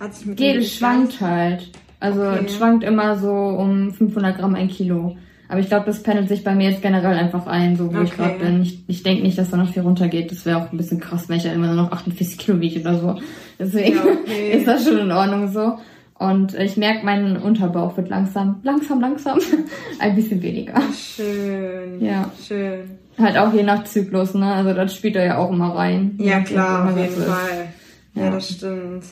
Hat 0.00 0.14
sich 0.14 0.26
mit 0.26 0.36
geht, 0.36 0.56
es 0.56 0.74
schwankt 0.74 1.20
halt. 1.20 1.70
Also 2.00 2.22
okay. 2.22 2.44
es 2.44 2.56
schwankt 2.56 2.84
immer 2.84 3.18
so 3.18 3.32
um 3.32 3.92
500 3.92 4.36
Gramm 4.36 4.54
ein 4.54 4.68
Kilo. 4.68 5.16
Aber 5.48 5.60
ich 5.60 5.68
glaube, 5.68 5.86
das 5.86 6.02
pendelt 6.02 6.28
sich 6.28 6.44
bei 6.44 6.54
mir 6.54 6.70
jetzt 6.70 6.82
generell 6.82 7.16
einfach 7.16 7.46
ein, 7.46 7.74
so 7.76 7.86
wo 7.92 7.96
Okay. 7.96 8.04
ich 8.04 8.16
gerade 8.16 8.38
bin. 8.38 8.62
Ich, 8.62 8.84
ich 8.86 9.02
denke 9.02 9.22
nicht, 9.22 9.38
dass 9.38 9.50
da 9.50 9.56
noch 9.56 9.72
viel 9.72 9.82
runtergeht. 9.82 10.30
Das 10.30 10.44
wäre 10.44 10.58
auch 10.58 10.70
ein 10.70 10.76
bisschen 10.76 11.00
krass, 11.00 11.28
wenn 11.28 11.38
ich 11.38 11.44
ja 11.44 11.52
immer 11.52 11.68
nur 11.68 11.76
noch 11.76 11.92
48 11.92 12.36
Kilo 12.38 12.60
wiege 12.60 12.80
oder 12.80 12.98
so. 12.98 13.16
Deswegen 13.58 13.96
Ja, 13.96 14.02
okay. 14.04 14.52
ist 14.58 14.66
das 14.68 14.84
schon 14.84 14.98
in 14.98 15.10
Ordnung 15.12 15.48
so. 15.50 15.78
Und 16.18 16.52
ich 16.54 16.76
merke, 16.76 17.04
mein 17.06 17.36
Unterbauch 17.36 17.96
wird 17.96 18.08
langsam, 18.08 18.60
langsam, 18.64 19.00
langsam 19.00 19.38
ein 20.00 20.14
bisschen 20.16 20.42
weniger. 20.42 20.74
Schön. 20.92 22.04
Ja. 22.04 22.30
Schön. 22.46 22.90
Halt 23.18 23.38
auch 23.38 23.52
je 23.54 23.62
nach 23.62 23.84
Zyklus, 23.84 24.34
ne? 24.34 24.52
Also 24.52 24.74
das 24.74 24.94
spielt 24.94 25.16
da 25.16 25.24
ja 25.24 25.38
auch 25.38 25.50
immer 25.50 25.74
rein. 25.74 26.14
Ja, 26.18 26.40
klar, 26.40 26.90
auf 26.90 26.96
jeden. 26.98 27.12
Fall. 27.14 27.68
Ja, 28.14 28.24
Ja. 28.24 28.30
das 28.30 28.50
stimmt. 28.50 29.04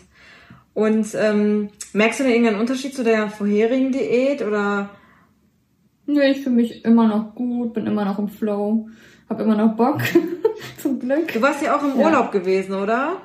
Und 0.74 1.06
ähm, 1.18 1.68
merkst 1.92 2.20
du 2.20 2.24
denn 2.24 2.32
irgendeinen 2.32 2.60
Unterschied 2.60 2.94
zu 2.94 3.02
der 3.04 3.28
vorherigen 3.28 3.92
Diät 3.92 4.42
oder? 4.42 4.90
Nö, 6.06 6.20
ich 6.22 6.40
fühle 6.40 6.56
mich 6.56 6.84
immer 6.84 7.06
noch 7.08 7.34
gut, 7.34 7.74
bin 7.74 7.86
immer 7.86 8.04
noch 8.04 8.18
im 8.18 8.28
Flow, 8.28 8.88
hab 9.28 9.40
immer 9.40 9.56
noch 9.56 9.74
Bock. 9.76 10.00
Zum 10.82 10.98
Glück. 11.00 11.32
Du 11.32 11.42
warst 11.42 11.62
ja 11.62 11.76
auch 11.76 11.82
im 11.82 11.98
Ja. 11.98 12.06
Urlaub 12.06 12.30
gewesen, 12.32 12.74
oder? 12.74 13.16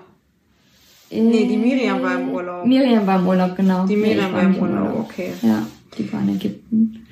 Nee, 1.11 1.45
die 1.45 1.57
Miriam 1.57 2.01
war 2.01 2.15
im 2.19 2.29
Urlaub. 2.29 2.65
Miriam 2.65 3.05
war 3.05 3.19
im 3.19 3.27
Urlaub, 3.27 3.55
genau. 3.55 3.85
Die 3.85 3.95
Nee, 3.95 4.11
ich 4.11 4.15
Miriam 4.15 4.33
war 4.33 4.41
im 4.43 4.51
nicht 4.51 4.61
Urlaub, 4.61 4.95
okay. 4.99 5.33
Ja, 5.41 5.65
die 5.97 6.11
war 6.13 6.21
in 6.21 6.29
Ägypten. 6.29 7.05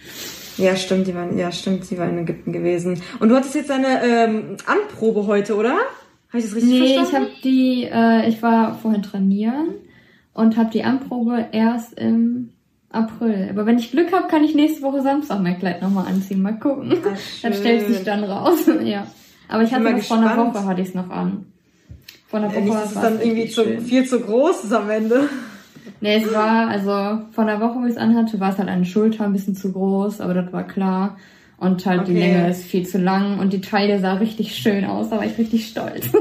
Ja, 0.58 0.76
stimmt, 0.76 1.08
die 1.08 1.16
waren, 1.16 1.38
ja, 1.38 1.52
stimmt, 1.52 1.86
sie 1.86 1.98
war 1.98 2.08
in 2.10 2.18
Ägypten 2.18 2.52
gewesen. 2.54 3.02
Und 3.20 3.30
du 3.30 3.36
hattest 3.36 3.56
jetzt 3.56 3.72
eine 3.72 4.02
ähm, 4.04 4.58
Anprobe 4.66 5.26
heute, 5.28 5.56
oder? 5.56 5.74
Habe 6.30 6.38
ich 6.40 6.44
das 6.46 6.56
richtig 6.56 6.70
Nee, 6.72 6.86
ich 6.86 6.96
verstanden? 6.96 7.28
habe 7.30 7.42
die, 7.44 7.84
äh, 7.92 8.30
ich 8.30 8.42
war 8.42 8.76
vorhin 8.78 9.02
trainieren 9.04 9.68
und 10.34 10.58
habe 10.58 10.70
die 10.72 10.84
Anprobe 10.84 11.46
erst 11.52 11.98
im 12.00 12.50
April. 12.92 13.50
Aber 13.52 13.66
wenn 13.66 13.78
ich 13.78 13.92
Glück 13.92 14.12
habe, 14.12 14.28
kann 14.28 14.44
ich 14.44 14.56
nächste 14.56 14.82
Woche 14.82 15.02
Samstag 15.02 15.42
mein 15.42 15.60
Kleid 15.60 15.82
nochmal 15.82 16.08
anziehen. 16.08 16.42
Mal 16.42 16.58
gucken. 16.60 16.94
Ach, 17.04 17.18
Das 17.42 17.58
stellt 17.60 17.88
sich 17.88 18.04
dann 18.04 18.24
raus. 18.24 18.60
ja. 18.84 19.06
Aber 19.48 19.64
ich 19.64 19.74
hatte 19.74 19.84
das 19.92 20.08
vor 20.08 20.18
einer. 20.18 20.38
Woche 20.38 20.66
hatte 20.66 20.82
ich 20.82 20.90
es 20.90 20.96
noch 20.96 21.10
an. 21.10 21.46
Vor 22.28 22.40
einer 22.40 22.50
Äh, 22.50 22.56
Woche 22.56 22.62
nicht, 22.64 22.74
war 22.74 22.84
es 22.86 22.94
dann 22.94 23.20
irgendwie 23.22 23.48
zu, 23.50 23.64
viel 23.82 24.06
zu 24.06 24.20
groß 24.20 24.64
ist 24.64 24.74
am 24.74 24.90
Ende. 24.90 25.30
Nee, 26.02 26.24
es 26.24 26.34
war, 26.34 26.68
also 26.68 27.24
vor 27.32 27.44
einer 27.44 27.60
Woche, 27.60 27.80
wo 27.82 27.86
ich 27.86 27.92
es 27.92 27.98
anhatte, 27.98 28.40
war 28.40 28.52
es 28.52 28.58
halt 28.58 28.70
eine 28.70 28.86
Schulter 28.86 29.26
ein 29.26 29.34
bisschen 29.34 29.56
zu 29.56 29.72
groß, 29.72 30.22
aber 30.22 30.34
das 30.34 30.54
war 30.54 30.64
klar. 30.66 31.18
Und 31.60 31.86
halt 31.86 32.08
die 32.08 32.12
Okay. 32.12 32.20
Länge 32.22 32.50
ist 32.50 32.64
viel 32.64 32.88
zu 32.88 32.98
lang 33.00 33.40
und 33.40 33.52
die 33.52 33.60
Taille 33.62 34.00
sah 34.00 34.14
richtig 34.14 34.56
schön 34.56 34.86
aus, 34.86 35.10
da 35.10 35.18
war 35.18 35.26
ich 35.26 35.38
richtig 35.38 35.68
stolz. 35.68 36.08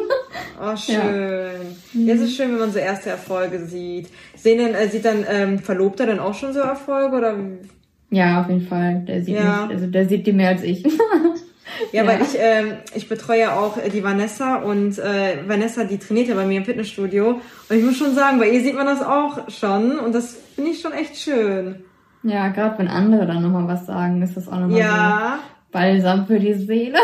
Oh, 0.60 0.76
schön. 0.76 1.76
Ja, 1.94 2.14
es 2.14 2.20
ist 2.20 2.36
schön, 2.36 2.50
wenn 2.50 2.58
man 2.58 2.72
so 2.72 2.80
erste 2.80 3.10
Erfolge 3.10 3.64
sieht. 3.64 4.08
Sehen 4.36 4.58
denn, 4.58 4.74
äh, 4.74 4.88
sieht 4.88 5.04
dann 5.04 5.24
ähm, 5.28 5.58
Verlobter 5.60 6.04
dann 6.06 6.18
auch 6.18 6.34
schon 6.34 6.52
so 6.52 6.58
Erfolge 6.58 7.16
oder? 7.16 7.36
ja, 8.10 8.40
auf 8.40 8.48
jeden 8.48 8.66
Fall. 8.66 9.04
Der 9.06 9.22
sieht 9.22 9.34
Ja. 9.36 9.66
mich, 9.66 9.76
also 9.76 9.86
der 9.86 10.08
sieht 10.08 10.26
die 10.26 10.32
mehr 10.32 10.48
als 10.50 10.62
ich. 10.64 10.82
Ja, 10.82 10.90
Ja. 11.92 12.06
weil 12.06 12.22
ich, 12.22 12.36
ähm, 12.38 12.72
ich 12.94 13.08
betreue 13.08 13.52
auch 13.52 13.76
äh, 13.78 13.88
die 13.88 14.02
Vanessa 14.02 14.56
und 14.56 14.98
äh, 14.98 15.38
Vanessa, 15.46 15.84
die 15.84 15.98
trainiert 15.98 16.26
ja 16.28 16.34
bei 16.34 16.44
mir 16.44 16.58
im 16.58 16.64
Fitnessstudio. 16.64 17.40
Und 17.68 17.76
ich 17.76 17.84
muss 17.84 17.96
schon 17.96 18.14
sagen, 18.16 18.38
bei 18.40 18.50
ihr 18.50 18.60
sieht 18.62 18.74
man 18.74 18.86
das 18.86 19.02
auch 19.02 19.48
schon 19.50 19.98
und 20.00 20.12
das 20.12 20.36
finde 20.56 20.72
ich 20.72 20.80
schon 20.80 20.92
echt 20.92 21.16
schön. 21.16 21.84
Ja, 22.22 22.48
gerade 22.48 22.78
wenn 22.78 22.88
andere 22.88 23.26
dann 23.26 23.42
nochmal 23.42 23.68
was 23.68 23.86
sagen, 23.86 24.20
ist 24.22 24.36
das 24.36 24.48
auch 24.48 24.58
nochmal 24.60 24.78
Ja, 24.78 25.38
so 25.42 25.72
balsam 25.72 26.26
für 26.26 26.38
die 26.38 26.54
Seele. 26.54 26.98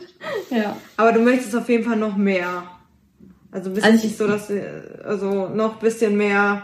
ja. 0.50 0.76
aber 0.96 1.12
du 1.12 1.20
möchtest 1.20 1.54
auf 1.56 1.68
jeden 1.68 1.84
Fall 1.84 1.96
noch 1.96 2.16
mehr. 2.16 2.64
Also 3.52 3.70
bist 3.70 3.84
Also 3.84 4.04
nicht 4.06 4.16
so, 4.16 4.28
dass 4.28 4.52
also 5.04 5.48
noch 5.48 5.74
ein 5.74 5.80
bisschen 5.80 6.16
mehr 6.16 6.62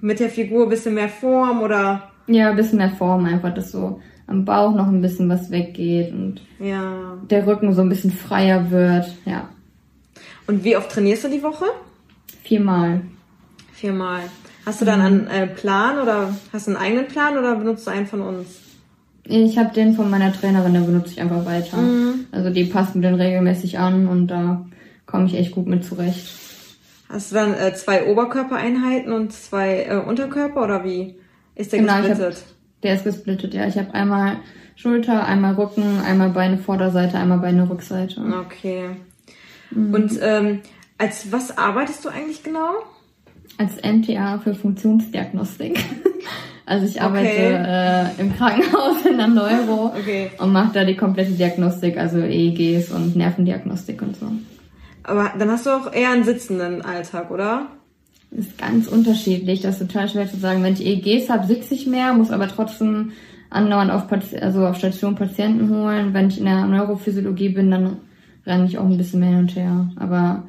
mit 0.00 0.20
der 0.20 0.30
Figur, 0.30 0.64
ein 0.64 0.70
bisschen 0.70 0.94
mehr 0.94 1.08
Form 1.08 1.62
oder 1.62 2.10
Ja, 2.26 2.50
ein 2.50 2.56
bisschen 2.56 2.78
mehr 2.78 2.90
Form 2.90 3.24
einfach, 3.26 3.52
dass 3.54 3.72
so 3.72 4.00
am 4.26 4.44
Bauch 4.46 4.74
noch 4.74 4.86
ein 4.86 5.02
bisschen 5.02 5.28
was 5.28 5.50
weggeht 5.50 6.12
und 6.12 6.40
ja. 6.58 7.18
der 7.28 7.46
Rücken 7.46 7.74
so 7.74 7.82
ein 7.82 7.90
bisschen 7.90 8.10
freier 8.10 8.70
wird. 8.70 9.06
Ja, 9.26 9.48
Und 10.46 10.64
wie 10.64 10.76
oft 10.76 10.90
trainierst 10.90 11.24
du 11.24 11.28
die 11.28 11.42
Woche? 11.42 11.66
viermal. 12.42 13.00
Viermal. 13.72 14.22
Hast 14.66 14.80
du 14.80 14.84
dann 14.84 15.00
einen 15.00 15.26
äh, 15.26 15.46
Plan 15.46 15.98
oder 16.00 16.34
hast 16.52 16.66
du 16.66 16.70
einen 16.72 16.80
eigenen 16.80 17.06
Plan 17.06 17.36
oder 17.36 17.54
benutzt 17.56 17.86
du 17.86 17.90
einen 17.90 18.06
von 18.06 18.22
uns? 18.22 18.46
Ich 19.26 19.56
habe 19.58 19.74
den 19.74 19.94
von 19.94 20.10
meiner 20.10 20.32
Trainerin, 20.32 20.74
den 20.74 20.86
benutze 20.86 21.12
ich 21.12 21.20
einfach 21.20 21.44
weiter. 21.46 21.76
Mhm. 21.78 22.26
Also 22.32 22.50
die 22.50 22.64
passt 22.64 22.94
mir 22.94 23.02
den 23.02 23.14
regelmäßig 23.14 23.78
an 23.78 24.06
und 24.06 24.28
da 24.28 24.64
komme 25.06 25.26
ich 25.26 25.34
echt 25.34 25.52
gut 25.52 25.66
mit 25.66 25.84
zurecht. 25.84 26.28
Hast 27.08 27.30
du 27.30 27.34
dann 27.36 27.54
äh, 27.54 27.74
zwei 27.74 28.06
Oberkörpereinheiten 28.06 29.12
und 29.12 29.32
zwei 29.32 29.84
äh, 29.88 29.96
Unterkörper 29.96 30.62
oder 30.64 30.84
wie 30.84 31.16
ist 31.54 31.72
der 31.72 31.80
Genau, 31.80 31.92
ich 32.00 32.10
hab- 32.10 32.18
gesplittet? 32.18 32.44
Der 32.82 32.94
ist 32.96 33.04
gesplittet, 33.04 33.54
ja. 33.54 33.66
Ich 33.66 33.78
habe 33.78 33.94
einmal 33.94 34.36
Schulter, 34.76 35.24
einmal 35.24 35.54
Rücken, 35.54 36.00
einmal 36.00 36.30
Beine 36.30 36.58
Vorderseite, 36.58 37.16
einmal 37.18 37.38
Beine 37.38 37.68
Rückseite. 37.68 38.20
Okay. 38.46 38.90
Mhm. 39.70 39.94
Und 39.94 40.18
ähm, 40.20 40.60
als 40.98 41.32
was 41.32 41.56
arbeitest 41.56 42.04
du 42.04 42.08
eigentlich 42.10 42.42
genau? 42.42 42.72
Als 43.58 43.72
MTA 43.82 44.38
für 44.38 44.54
Funktionsdiagnostik. 44.54 45.78
Also 46.66 46.86
ich 46.86 47.02
arbeite 47.02 47.26
Okay. 47.26 48.16
äh, 48.16 48.20
im 48.22 48.34
Krankenhaus 48.34 49.04
in 49.04 49.18
der 49.18 49.26
Neuro 49.26 49.92
Okay. 49.94 50.30
und 50.38 50.50
mache 50.50 50.72
da 50.72 50.84
die 50.86 50.96
komplette 50.96 51.32
Diagnostik, 51.32 51.98
also 51.98 52.20
EEGs 52.20 52.90
und 52.90 53.16
Nervendiagnostik 53.16 54.00
und 54.00 54.16
so. 54.16 54.32
Aber 55.02 55.32
dann 55.38 55.50
hast 55.50 55.66
du 55.66 55.70
auch 55.70 55.92
eher 55.92 56.12
einen 56.12 56.24
sitzenden 56.24 56.80
Alltag, 56.80 57.30
oder? 57.30 57.66
ist 58.30 58.58
ganz 58.58 58.88
unterschiedlich. 58.88 59.60
Das 59.60 59.80
ist 59.80 59.88
total 59.90 60.08
schwer 60.08 60.28
zu 60.28 60.38
sagen. 60.38 60.62
Wenn 60.62 60.72
ich 60.72 60.84
EEGs 60.84 61.28
habe, 61.28 61.46
sitze 61.46 61.74
ich 61.74 61.86
mehr, 61.86 62.14
muss 62.14 62.30
aber 62.30 62.48
trotzdem 62.48 63.12
andauernd 63.50 63.90
auf, 63.90 64.08
Pati 64.08 64.36
also 64.38 64.66
auf 64.66 64.76
Station 64.76 65.14
Patienten 65.14 65.68
holen. 65.68 66.14
Wenn 66.14 66.28
ich 66.28 66.38
in 66.38 66.46
der 66.46 66.64
Neurophysiologie 66.66 67.50
bin, 67.50 67.70
dann 67.70 67.98
renne 68.46 68.64
ich 68.66 68.78
auch 68.78 68.86
ein 68.86 68.96
bisschen 68.96 69.20
mehr 69.20 69.28
hin 69.30 69.38
und 69.40 69.54
her. 69.54 69.90
Aber 69.96 70.44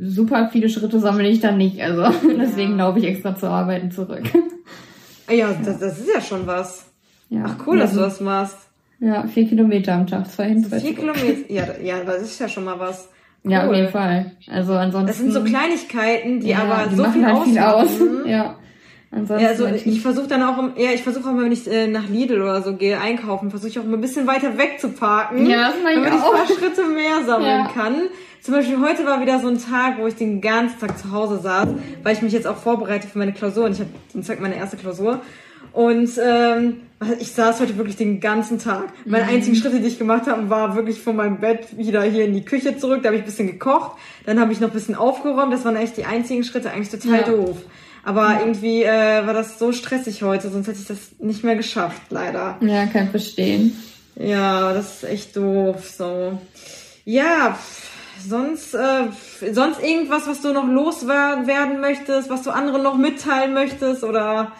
super 0.00 0.48
viele 0.52 0.68
Schritte 0.68 1.00
sammle 1.00 1.28
ich 1.28 1.40
dann 1.40 1.58
nicht. 1.58 1.80
Also 1.80 2.04
deswegen 2.38 2.76
laufe 2.76 2.98
ich 2.98 3.04
extra 3.06 3.36
zur 3.36 3.50
Arbeiten 3.50 3.90
zurück. 3.90 4.22
Ah 5.26 5.32
Ja, 5.32 5.52
das, 5.52 5.78
das 5.78 5.98
ist 6.00 6.08
ja 6.14 6.20
schon 6.20 6.46
was. 6.46 6.86
Ja. 7.30 7.44
Ach 7.46 7.66
cool, 7.66 7.78
dass 7.78 7.92
du 7.94 8.00
das 8.00 8.20
machst. 8.20 8.58
Ja, 9.00 9.26
vier 9.26 9.48
Kilometer 9.48 9.94
am 9.94 10.06
Tag, 10.06 10.30
zwei 10.30 10.48
hin, 10.48 10.64
zwei 10.64 10.80
Vier. 10.80 10.94
Kilometer. 10.94 11.48
Ja, 11.48 11.66
ja, 11.82 12.04
das 12.04 12.22
ist 12.22 12.38
ja 12.38 12.48
schon 12.48 12.64
mal 12.64 12.78
was. 12.78 13.08
Cool. 13.44 13.52
Ja, 13.52 13.66
auf 13.68 13.74
jeden 13.74 13.88
Fall. 13.90 14.32
Also 14.48 14.74
ansonsten. 14.74 15.06
Das 15.06 15.18
sind 15.18 15.32
so 15.32 15.42
Kleinigkeiten, 15.42 16.40
die 16.40 16.48
ja, 16.48 16.58
aber 16.60 16.88
die 16.88 16.96
so 16.96 17.04
viel 17.04 17.26
halt 17.26 17.44
viel 17.44 17.58
aus. 17.58 17.90
ausmachen. 17.90 18.26
Ja. 18.26 18.56
Ansonsten. 19.14 19.44
Ja, 19.44 19.48
also 19.50 19.64
wenn 19.66 19.74
ich 19.76 20.00
versuche 20.00 20.26
dann 20.26 20.42
auch, 20.42 20.56
ja, 20.76 20.90
ich 20.92 21.02
versuche 21.02 21.28
auch 21.28 21.32
mal, 21.32 21.44
wenn 21.44 21.52
ich 21.52 21.70
äh, 21.70 21.86
nach 21.86 22.08
Lidl 22.08 22.42
oder 22.42 22.62
so 22.62 22.74
gehe, 22.74 23.00
einkaufen, 23.00 23.50
versuche 23.50 23.68
ich 23.68 23.78
auch 23.78 23.84
mal 23.84 23.94
ein 23.94 24.00
bisschen 24.00 24.26
weiter 24.26 24.58
weg 24.58 24.80
zu 24.80 24.88
parken, 24.88 25.46
Ja, 25.46 25.68
das 25.68 25.76
ich 25.76 25.84
damit 25.84 26.08
ich 26.08 26.14
ein 26.14 26.20
paar 26.20 26.46
Schritte 26.46 26.84
mehr 26.88 27.24
sammeln 27.24 27.60
Ja. 27.60 27.68
kann. 27.72 27.94
Zum 28.42 28.54
Beispiel 28.54 28.78
heute 28.80 29.06
war 29.06 29.20
wieder 29.20 29.38
so 29.38 29.48
ein 29.48 29.58
Tag, 29.58 29.98
wo 29.98 30.06
ich 30.06 30.16
den 30.16 30.40
ganzen 30.40 30.80
Tag 30.80 30.98
zu 30.98 31.12
Hause 31.12 31.38
saß, 31.40 31.68
weil 32.02 32.14
ich 32.14 32.22
mich 32.22 32.32
jetzt 32.32 32.46
auch 32.46 32.56
vorbereite 32.56 33.06
für 33.06 33.18
meine 33.18 33.32
Klausur 33.32 33.64
und 33.66 33.72
ich 33.72 33.78
habe 33.80 33.90
Dienstag 34.12 34.40
meine 34.40 34.56
erste 34.56 34.76
Klausur. 34.76 35.20
Und 35.72 36.10
ähm, 36.22 36.76
ich 37.20 37.32
saß 37.32 37.60
heute 37.60 37.76
wirklich 37.78 37.96
den 37.96 38.20
ganzen 38.20 38.58
Tag. 38.58 38.84
Meine 39.04 39.24
Mhm. 39.24 39.30
einzigen 39.30 39.56
Schritte, 39.56 39.80
die 39.80 39.88
ich 39.88 39.98
gemacht 39.98 40.26
habe, 40.26 40.48
war 40.50 40.76
wirklich 40.76 41.00
von 41.00 41.16
meinem 41.16 41.38
Bett 41.38 41.76
wieder 41.76 42.02
hier 42.02 42.24
in 42.26 42.34
die 42.34 42.44
Küche 42.44 42.76
zurück. 42.78 43.00
Da 43.02 43.08
habe 43.08 43.16
ich 43.16 43.22
ein 43.22 43.26
bisschen 43.26 43.46
gekocht. 43.48 43.98
Dann 44.26 44.38
habe 44.38 44.52
ich 44.52 44.60
noch 44.60 44.68
ein 44.68 44.74
bisschen 44.74 44.94
aufgeräumt. 44.94 45.52
Das 45.52 45.64
waren 45.64 45.74
echt 45.76 45.96
die 45.96 46.04
einzigen 46.04 46.44
Schritte. 46.44 46.70
Eigentlich 46.70 46.90
total 46.90 47.20
Ja. 47.20 47.26
doof. 47.26 47.56
Aber 48.04 48.38
irgendwie 48.40 48.82
äh, 48.82 49.26
war 49.26 49.32
das 49.34 49.58
so 49.58 49.72
stressig 49.72 50.22
heute, 50.22 50.50
sonst 50.50 50.66
hätte 50.68 50.78
ich 50.80 50.86
das 50.86 50.98
nicht 51.18 51.42
mehr 51.44 51.56
geschafft, 51.56 52.02
leider. 52.10 52.58
ja, 52.60 52.86
kann 52.86 53.04
ich 53.04 53.10
verstehen. 53.10 53.76
Ja, 54.16 54.72
das 54.72 54.96
ist 55.02 55.04
echt 55.10 55.36
doof. 55.36 55.88
So. 55.88 56.38
Ja, 57.04 57.58
sonst, 58.26 58.74
äh, 58.74 59.04
sonst 59.52 59.82
irgendwas, 59.82 60.26
was 60.26 60.40
du 60.42 60.52
noch 60.52 60.66
loswerden 60.68 61.80
möchtest, 61.80 62.28
was 62.30 62.42
du 62.42 62.50
anderen 62.50 62.82
noch 62.82 62.96
mitteilen 62.96 63.54
möchtest 63.54 64.04
oder 64.04 64.52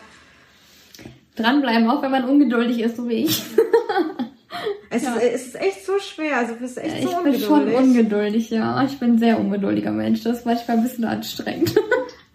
Dranbleiben, 1.36 1.88
auch 1.90 2.00
wenn 2.02 2.10
man 2.12 2.24
ungeduldig 2.28 2.80
ist, 2.80 2.96
so 2.96 3.08
wie 3.08 3.24
ich. 3.24 3.42
es, 4.90 5.02
Ja. 5.02 5.14
ist, 5.16 5.22
es 5.34 5.46
ist 5.48 5.54
echt 5.60 5.84
so 5.84 5.98
schwer. 5.98 6.36
Also 6.38 6.54
du 6.54 6.60
bist 6.60 6.78
echt 6.78 6.98
ich 7.00 7.10
so 7.10 7.22
bin 7.22 7.38
schon 7.40 7.52
ungeduldig. 7.64 7.76
ungeduldig, 7.78 8.50
ja. 8.50 8.84
Ich 8.84 8.98
bin 8.98 9.14
ein 9.14 9.18
sehr 9.18 9.38
ungeduldiger 9.38 9.90
Mensch. 9.92 10.22
Das 10.22 10.38
ist 10.38 10.46
manchmal 10.46 10.76
ein 10.78 10.82
bisschen 10.84 11.04
anstrengend. 11.04 11.74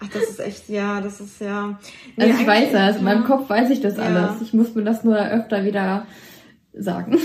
Ach, 0.02 0.08
das 0.14 0.24
ist 0.30 0.40
echt, 0.40 0.70
ja, 0.70 1.02
das 1.02 1.20
ist 1.20 1.42
ja. 1.42 1.78
Nee, 2.16 2.26
Also 2.26 2.40
ich 2.42 2.48
weiß 2.48 2.72
das, 2.72 2.98
in 2.98 3.04
meinem. 3.04 3.24
Kopf 3.26 3.50
weiß 3.50 3.70
ich 3.70 3.82
das 3.82 3.98
Ja. 3.98 4.04
alles. 4.04 4.42
Ich 4.42 4.54
muss 4.54 4.74
mir 4.76 4.84
das 4.84 5.04
nur 5.04 5.18
öfter 5.18 5.66
wieder 5.66 6.06
sagen. 6.74 7.18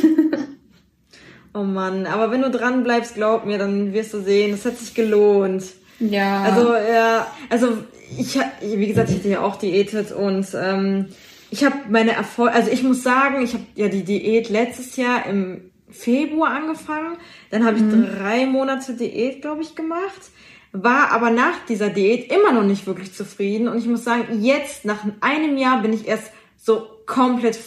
Oh 1.57 1.63
Mann, 1.63 2.07
aber 2.07 2.33
wenn 2.33 2.43
du 2.43 2.51
dran 2.51 2.83
bleibst, 2.83 3.15
glaub 3.15 3.47
mir, 3.47 3.59
dann 3.59 3.93
wirst 3.93 4.13
du 4.13 4.21
sehen, 4.21 4.53
es 4.55 4.65
hat 4.65 4.77
sich 4.77 4.93
gelohnt. 4.95 5.63
ja. 6.01 6.43
Also, 6.43 6.75
ja, 6.75 7.29
also 7.49 7.79
ich, 8.19 8.37
wie 8.61 8.87
gesagt, 8.89 9.11
ich 9.11 9.17
hatte 9.19 9.29
ja 9.29 9.41
auch 9.41 9.55
diätet 9.57 10.11
und 10.11 10.47
ähm, 10.61 11.07
ich 11.51 11.65
habe 11.65 11.77
meine 11.89 12.11
Erfolge, 12.13 12.53
also 12.55 12.71
ich 12.73 12.83
muss 12.83 13.05
sagen, 13.05 13.43
ich 13.45 13.55
habe 13.55 13.65
ja 13.77 13.87
die 13.89 14.03
Diät 14.03 14.49
letztes 14.49 14.97
Jahr 14.97 15.27
im 15.27 15.71
Februar 15.89 16.51
angefangen, 16.51 17.19
dann 17.51 17.65
habe 17.65 17.77
ich 17.77 17.85
drei 18.19 18.47
Monate 18.47 18.95
Diät, 18.95 19.41
glaube 19.41 19.63
ich, 19.63 19.77
gemacht, 19.77 20.33
war 20.75 21.13
aber 21.13 21.31
nach 21.31 21.65
dieser 21.69 21.89
Diät 21.89 22.33
immer 22.33 22.53
noch 22.53 22.65
nicht 22.65 22.87
wirklich 22.87 23.15
zufrieden 23.15 23.69
und 23.69 23.79
ich 23.79 23.87
muss 23.87 24.03
sagen, 24.05 24.43
jetzt 24.43 24.85
nach 24.85 24.99
einem 25.21 25.57
Jahr 25.57 25.81
bin 25.81 25.93
ich 25.93 26.07
erst 26.09 26.33
so 26.59 26.87
komplett 27.07 27.59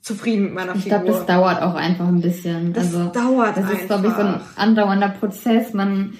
zufrieden 0.00 0.44
mit 0.44 0.54
meiner 0.54 0.74
Ich 0.76 0.84
Figur. 0.84 1.00
glaube, 1.00 1.12
das 1.18 1.26
dauert 1.26 1.60
auch 1.60 1.74
einfach 1.74 2.06
ein 2.06 2.20
bisschen. 2.20 2.72
Das 2.72 2.94
also, 2.94 3.10
dauert 3.10 3.56
Das 3.56 3.70
ist, 3.70 3.86
glaube 3.86 4.06
ich, 4.06 4.14
so 4.14 4.20
ein 4.20 4.34
einfach. 4.34 4.56
andauernder 4.56 5.08
Prozess. 5.08 5.72
Man, 5.74 6.14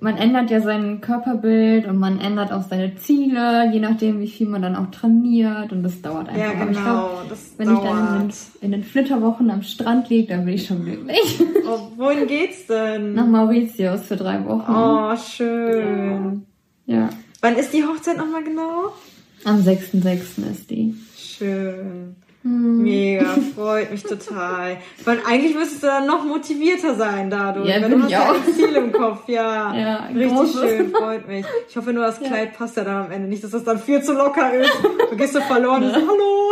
man 0.00 0.16
ändert 0.16 0.50
ja 0.50 0.60
sein 0.60 1.00
Körperbild 1.00 1.86
und 1.86 1.98
man 1.98 2.20
ändert 2.20 2.52
auch 2.52 2.62
seine 2.62 2.96
Ziele, 2.96 3.70
je 3.72 3.80
nachdem, 3.80 4.20
wie 4.20 4.28
viel 4.28 4.48
man 4.48 4.62
dann 4.62 4.74
auch 4.74 4.90
trainiert. 4.90 5.72
Und 5.72 5.82
das 5.82 6.00
dauert 6.00 6.28
einfach. 6.28 6.40
ja, 6.40 6.52
genau. 6.52 6.80
glaub, 6.80 7.28
das 7.28 7.54
wenn 7.58 7.68
dauert. 7.68 7.84
ich 7.84 7.90
dann 7.90 8.20
in 8.22 8.28
den, 8.28 8.36
in 8.62 8.72
den 8.72 8.84
Flitterwochen 8.84 9.50
am 9.50 9.62
Strand 9.62 10.08
liege, 10.08 10.28
dann 10.28 10.44
bin 10.46 10.54
ich 10.54 10.66
schon 10.66 10.84
glücklich. 10.84 11.42
oh, 11.66 11.92
wohin 11.96 12.26
geht's 12.26 12.66
denn? 12.66 13.14
Nach 13.14 13.26
Mauritius 13.26 14.02
für 14.02 14.16
drei 14.16 14.44
Wochen. 14.46 14.72
Oh, 14.72 15.16
schön. 15.16 16.46
Ja. 16.86 17.10
Wann 17.42 17.56
ist 17.56 17.72
die 17.72 17.84
Hochzeit 17.84 18.16
nochmal 18.16 18.42
genau? 18.42 18.92
Am 19.44 19.60
6.6. 19.60 20.50
ist 20.50 20.70
die. 20.70 20.94
Schön. 21.16 22.16
Hm. 22.42 22.82
Mega, 22.82 23.26
freut 23.54 23.90
mich 23.90 24.02
total. 24.02 24.78
Weil 25.04 25.18
eigentlich 25.28 25.54
müsstest 25.54 25.82
du 25.82 25.88
dann 25.88 26.06
noch 26.06 26.24
motivierter 26.24 26.94
sein 26.94 27.28
dadurch. 27.28 27.68
Ja, 27.68 27.78
bin 27.80 27.90
du 27.90 27.96
ich 27.98 28.02
hast 28.04 28.10
ja 28.12 28.30
auch. 28.30 28.34
ein 28.34 28.54
Ziel 28.54 28.74
im 28.76 28.92
Kopf, 28.92 29.28
ja. 29.28 29.74
Ja, 29.76 29.96
Richtig 30.06 30.32
großes. 30.34 30.60
schön, 30.60 30.90
freut 30.90 31.28
mich. 31.28 31.44
Ich 31.68 31.76
hoffe 31.76 31.92
nur, 31.92 32.04
das 32.06 32.18
Kleid 32.18 32.56
passt 32.56 32.78
ja 32.78 32.84
dann 32.84 33.04
am 33.04 33.12
Ende. 33.12 33.28
Nicht, 33.28 33.44
dass 33.44 33.50
das 33.50 33.64
dann 33.64 33.78
viel 33.78 34.02
zu 34.02 34.14
locker 34.14 34.54
ist. 34.54 34.72
Du 35.10 35.16
gehst 35.16 35.34
so 35.34 35.40
verloren 35.42 35.82
und 35.84 35.90
so, 35.90 35.96
hallo. 36.00 36.50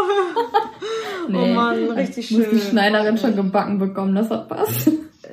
Oh 1.30 1.46
Mann, 1.54 1.90
richtig 1.92 2.30
Muss 2.32 2.44
die 2.50 2.58
schön. 2.58 2.70
Schneiderin 2.70 3.16
schon 3.18 3.36
gebacken 3.36 3.78
bekommen, 3.78 4.14
dass 4.14 4.28
das 4.28 4.46
passt. 4.48 4.90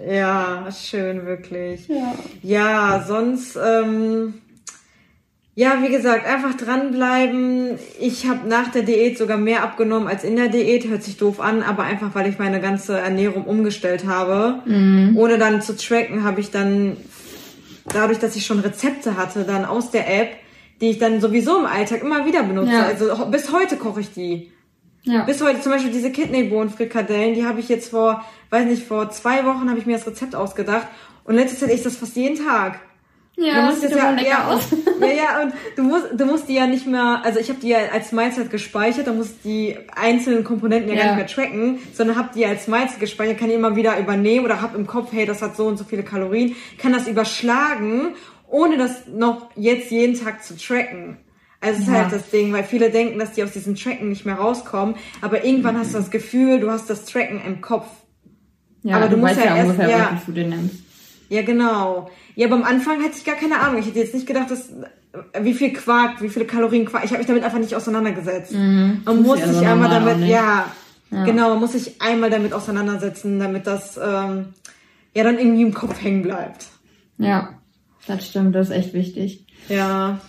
Ja, 0.10 0.66
schön, 0.72 1.26
wirklich. 1.26 1.88
Ja. 1.88 2.14
Ja, 2.44 3.06
sonst, 3.08 3.58
ähm, 3.58 4.36
ja, 5.58 5.82
wie 5.82 5.90
gesagt, 5.90 6.28
einfach 6.28 6.56
dranbleiben. 6.56 7.80
Ich 8.00 8.28
habe 8.28 8.48
nach 8.48 8.72
der 8.72 8.82
Diät 8.82 9.18
sogar 9.18 9.38
mehr 9.38 9.64
abgenommen 9.64 10.10
als 10.10 10.26
in 10.26 10.36
der 10.36 10.50
Diät. 10.50 10.86
Hört 10.88 11.02
sich 11.02 11.16
doof 11.16 11.40
an, 11.40 11.64
aber 11.64 11.84
einfach, 11.84 12.14
weil 12.14 12.30
ich 12.30 12.38
meine 12.38 12.60
ganze 12.60 13.00
Ernährung 13.00 13.46
umgestellt 13.46 14.06
habe. 14.06 14.60
Ohne 15.16 15.38
dann 15.38 15.62
zu 15.62 15.78
tracken, 15.78 16.26
habe 16.26 16.42
ich 16.42 16.52
dann, 16.52 16.98
dadurch, 17.88 18.20
dass 18.20 18.36
ich 18.36 18.46
schon 18.46 18.60
Rezepte 18.60 19.16
hatte, 19.16 19.46
dann 19.46 19.64
aus 19.64 19.92
der 19.92 20.14
App, 20.14 20.32
die 20.82 20.90
ich 20.90 20.98
dann 20.98 21.22
sowieso 21.22 21.60
im 21.60 21.66
Alltag 21.66 22.02
immer 22.02 22.26
wieder 22.26 22.44
benutze. 22.44 22.74
Ja. 22.74 22.86
Also 22.88 23.26
bis 23.28 23.54
heute 23.54 23.78
koche 23.78 24.02
ich 24.02 24.12
die. 24.12 24.52
Ja. 25.04 25.24
Bis 25.24 25.42
heute 25.42 25.62
zum 25.62 25.72
Beispiel 25.72 25.92
diese 25.92 26.12
Kidneybohnen-Frikadellen, 26.12 27.34
die 27.34 27.46
habe 27.46 27.62
ich 27.62 27.70
jetzt 27.70 27.92
vor, 27.92 28.26
weiß 28.50 28.66
nicht, 28.66 28.86
vor 28.86 29.10
zwei 29.12 29.46
Wochen 29.46 29.70
habe 29.70 29.80
ich 29.80 29.86
mir 29.86 29.96
das 29.96 30.06
Rezept 30.06 30.36
ausgedacht. 30.36 30.88
Und 31.24 31.36
letzte 31.36 31.58
Zeit 31.60 31.70
esse 31.70 31.78
ich 31.78 31.84
das 31.84 31.96
fast 31.96 32.18
jeden 32.18 32.44
Tag. 32.46 32.80
Ja, 33.38 33.54
Du 33.54 33.62
das 33.62 33.66
musst 33.70 33.82
sieht 33.82 33.90
jetzt 33.92 34.00
immer 34.00 34.10
ja, 34.12 34.16
lecker 34.16 34.28
ja, 34.30 34.48
aus. 34.48 34.64
ja, 35.02 35.08
ja, 35.08 35.44
und 35.44 35.54
du 35.76 35.84
musst, 35.84 36.06
du 36.16 36.26
musst 36.26 36.48
die 36.50 36.54
ja 36.56 36.68
nicht 36.68 36.88
mehr, 36.88 37.22
also 37.24 37.40
ich 37.40 37.50
habe 37.50 37.60
die 37.60 37.70
ja 37.70 37.78
als 37.92 38.12
Mahlzeit 38.12 38.50
gespeichert, 38.50 39.08
da 39.08 39.14
muss 39.14 39.40
die 39.44 39.78
einzelnen 39.96 40.44
Komponenten 40.44 40.90
ja, 40.90 40.96
gar 40.96 41.06
Ja. 41.06 41.16
nicht 41.16 41.38
mehr 41.38 41.46
tracken, 41.46 41.80
sondern 41.94 42.16
habe 42.18 42.30
die 42.36 42.46
als 42.46 42.68
Mahlzeit 42.68 43.00
gespeichert, 43.00 43.38
kann 43.38 43.50
die 43.50 43.56
immer 43.56 43.76
wieder 43.76 43.98
übernehmen 44.00 44.46
oder 44.46 44.62
habe 44.62 44.78
im 44.78 44.88
Kopf, 44.88 45.10
hey, 45.12 45.26
das 45.26 45.42
hat 45.42 45.56
so 45.58 45.66
und 45.68 45.78
so 45.78 45.84
viele 45.84 46.04
Kalorien, 46.04 46.56
kann 46.78 46.94
das 46.94 47.08
überschlagen, 47.08 48.16
ohne 48.48 48.78
das 48.78 49.08
noch 49.08 49.50
jetzt 49.56 49.92
jeden 49.92 50.18
Tag 50.20 50.44
zu 50.44 50.56
tracken. 50.58 51.18
Also 51.62 51.80
es 51.82 51.88
ist 51.88 51.94
Ja. 51.94 52.02
halt 52.04 52.14
das 52.14 52.30
Ding, 52.30 52.54
weil 52.54 52.64
viele 52.64 52.92
denken, 52.92 53.18
dass 53.18 53.32
die 53.32 53.44
aus 53.44 53.52
diesem 53.52 53.76
Tracken 53.76 54.10
nicht 54.10 54.26
mehr 54.26 54.36
rauskommen, 54.36 54.96
aber 55.22 55.44
irgendwann 55.44 55.78
hast 55.80 55.94
du 55.94 55.98
das 55.98 56.12
Gefühl, 56.12 56.60
du 56.60 56.70
hast 56.70 56.90
das 56.90 57.06
Tracken 57.06 57.42
im 57.46 57.60
Kopf. 57.62 57.88
Ja, 58.84 58.98
Aber 58.98 59.08
du 59.08 59.18
musst 59.18 59.36
weißt 59.38 59.46
ja 59.46 59.56
erst- 59.56 59.70
ungefähr, 59.72 59.90
ja. 59.90 60.22
du 60.26 60.32
dir 60.32 60.46
nimmst. 60.48 60.76
Ja, 61.30 61.42
genau. 61.42 62.10
Ja, 62.36 62.48
aber 62.48 62.56
am 62.58 62.64
Anfang 62.64 63.02
hatte 63.04 63.14
ich 63.18 63.26
gar 63.26 63.36
keine 63.36 63.60
Ahnung. 63.60 63.80
Ich 63.80 63.88
hätte 63.88 64.00
jetzt 64.00 64.14
nicht 64.14 64.28
gedacht, 64.28 64.52
dass 64.52 64.70
wie 65.42 65.54
viel 65.54 65.72
Quark, 65.74 66.22
wie 66.22 66.30
viele 66.30 66.46
Kalorien 66.46 66.86
Quark. 66.86 67.06
Ich 67.06 67.12
habe 67.12 67.20
mich 67.20 67.28
damit 67.28 67.44
einfach 67.44 67.60
nicht 67.60 67.76
auseinandergesetzt. 67.76 68.52
Man 68.54 69.02
Tust 69.06 69.22
muss 69.22 69.40
ja 69.40 69.48
sich 69.48 69.58
so 69.58 69.64
einmal 69.66 69.90
damit, 69.90 70.28
ja, 70.28 70.66
Ja. 71.10 71.24
genau, 71.24 71.50
man 71.52 71.60
muss 71.60 71.72
sich 71.72 72.02
einmal 72.02 72.30
damit 72.30 72.54
auseinandersetzen, 72.54 73.40
damit 73.40 73.66
das 73.66 73.98
ähm, 73.98 74.48
ja 75.14 75.24
dann 75.24 75.38
irgendwie 75.40 75.62
im 75.62 75.74
Kopf 75.74 76.02
hängen 76.04 76.22
bleibt. 76.22 76.66
Ja, 77.18 77.50
das 78.08 78.28
stimmt, 78.28 78.56
das 78.56 78.70
ist 78.70 78.76
echt 78.76 78.94
wichtig. 78.94 79.46
Ja. 79.70 80.20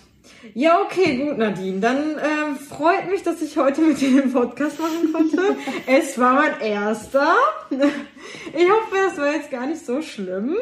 Ja, 0.53 0.81
okay, 0.81 1.17
gut, 1.17 1.37
Nadine. 1.37 1.79
Dann 1.79 1.97
ähm, 2.17 2.55
freut 2.57 3.09
mich, 3.09 3.23
dass 3.23 3.41
ich 3.41 3.57
heute 3.57 3.81
mit 3.81 3.99
dir 4.01 4.21
den 4.21 4.33
Podcast 4.33 4.79
machen 4.79 5.11
konnte. 5.13 5.55
es 5.87 6.17
war 6.19 6.33
mein 6.35 6.59
erster. 6.61 7.35
Ich 7.69 8.69
hoffe, 8.69 8.95
das 9.07 9.17
war 9.17 9.33
jetzt 9.33 9.51
gar 9.51 9.65
nicht 9.67 9.85
so 9.85 10.01
schlimm. 10.01 10.55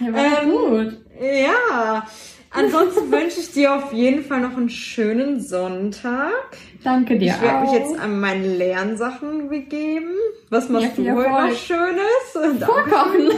Ja, 0.00 0.12
war 0.12 0.42
Ähm, 0.42 0.50
gut. 0.50 0.98
Ja, 1.20 2.06
ansonsten 2.50 3.10
wünsche 3.10 3.40
ich 3.40 3.52
dir 3.52 3.74
auf 3.74 3.92
jeden 3.92 4.24
Fall 4.24 4.40
noch 4.40 4.56
einen 4.56 4.70
schönen 4.70 5.40
Sonntag. 5.40 6.32
Danke 6.84 7.18
dir 7.18 7.32
Ich 7.34 7.40
werde 7.42 7.60
mich 7.62 7.72
jetzt 7.72 7.98
an 7.98 8.20
meinen 8.20 8.56
Lernsachen 8.58 9.48
begeben. 9.48 10.14
Was 10.50 10.68
machst 10.68 10.96
Ja, 10.98 11.14
du 11.14 11.18
heute 11.20 11.30
noch 11.30 11.56
Schönes? 11.56 12.64
Vorkochen. 12.64 13.30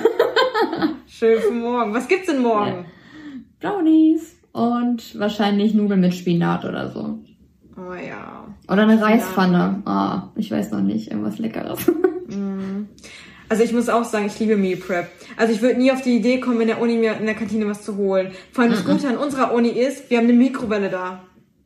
Schön 1.07 1.41
für 1.41 1.51
morgen. 1.53 1.95
Was 1.95 2.09
gibt's 2.09 2.27
denn 2.27 2.43
morgen? 2.43 2.87
Brownies. 3.61 4.38
Und 4.53 5.19
wahrscheinlich 5.19 5.75
Nudeln 5.75 6.01
mit 6.01 6.15
Spinat 6.15 6.65
oder 6.65 6.91
so. 6.91 7.19
Oh 7.77 7.95
ja. 7.95 8.47
Oder 8.67 8.83
eine 8.83 9.01
Reispfanne. 9.01 9.83
Ah, 9.85 10.29
ich 10.35 10.51
weiß 10.51 10.73
noch 10.73 10.81
nicht. 10.81 11.11
Irgendwas 11.11 11.39
Leckeres. 11.39 11.91
Also 13.51 13.63
ich 13.63 13.73
muss 13.73 13.89
auch 13.89 14.05
sagen, 14.05 14.27
ich 14.27 14.39
liebe 14.39 14.57
Meal 14.57 14.77
Prep. 14.77 15.09
Also 15.37 15.55
ich 15.55 15.63
würde 15.63 15.79
nie 15.79 15.91
auf 15.91 16.03
die 16.03 16.17
Idee 16.17 16.39
kommen, 16.39 16.61
in 16.61 16.67
der 16.67 16.81
Uni 16.81 16.99
mir 16.99 17.17
in 17.17 17.25
der 17.25 17.35
Kantine 17.35 17.67
was 17.67 17.83
zu 17.83 17.97
holen. 17.97 18.33
Vor 18.53 18.63
allem 18.65 18.73
das 18.73 18.85
Gute 18.85 19.09
an 19.09 19.17
unserer 19.17 19.55
Uni 19.55 19.71
ist, 19.71 20.11
wir 20.11 20.19
haben 20.19 20.25
eine 20.25 20.35
Mikrowelle 20.35 20.91
da. 20.91 21.23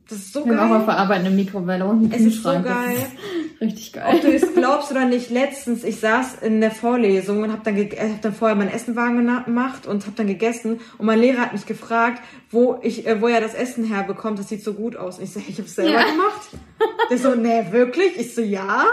Das 0.09 0.17
ist 0.19 0.33
so 0.33 0.45
Wir 0.45 0.57
haben 0.57 0.67
auch 0.67 0.69
geil. 0.71 0.79
auf 0.81 0.85
der 0.85 0.97
Arbeit 0.97 1.19
eine 1.21 1.29
Mikrowelle 1.29 1.85
und 1.85 2.03
einen 2.03 2.11
Es 2.11 2.21
ist 2.21 2.43
so 2.43 2.49
Kühlschrank. 2.51 2.65
Das 2.65 2.73
geil. 2.85 2.95
ist 2.97 3.61
richtig 3.61 3.93
Ob 4.05 4.21
du 4.21 4.27
geil. 4.27 4.33
es 4.43 4.53
glaubst 4.55 4.91
oder 4.91 5.05
nicht, 5.05 5.29
letztens, 5.29 5.83
ich 5.83 5.99
saß 5.99 6.35
in 6.41 6.59
der 6.61 6.71
Vorlesung 6.71 7.41
und 7.43 7.51
habe 7.51 7.61
dann, 7.63 7.77
äh, 7.77 7.89
hab 8.13 8.21
dann 8.21 8.33
vorher 8.33 8.55
meinen 8.57 8.69
Essenwagen 8.71 9.17
gemacht 9.45 9.87
und 9.87 10.03
habe 10.05 10.15
dann 10.17 10.27
gegessen 10.27 10.81
und 10.97 11.05
mein 11.05 11.19
Lehrer 11.19 11.39
hat 11.41 11.53
mich 11.53 11.65
gefragt, 11.65 12.21
wo 12.51 12.79
ich, 12.83 13.07
äh, 13.07 13.21
wo 13.21 13.27
er 13.27 13.39
das 13.41 13.53
Essen 13.53 13.85
herbekommt, 13.85 14.39
das 14.39 14.49
sieht 14.49 14.63
so 14.63 14.73
gut 14.73 14.95
aus. 14.97 15.17
Und 15.19 15.23
ich 15.23 15.31
so, 15.33 15.39
hey, 15.39 15.49
ich 15.49 15.57
habe 15.57 15.67
es 15.67 15.75
selber 15.75 15.91
Ja. 15.99 16.03
gemacht. 16.11 16.49
Der 17.09 17.17
so, 17.17 17.33
nee, 17.35 17.65
wirklich? 17.71 18.17
Ich 18.17 18.35
so, 18.35 18.41
ja. 18.41 18.83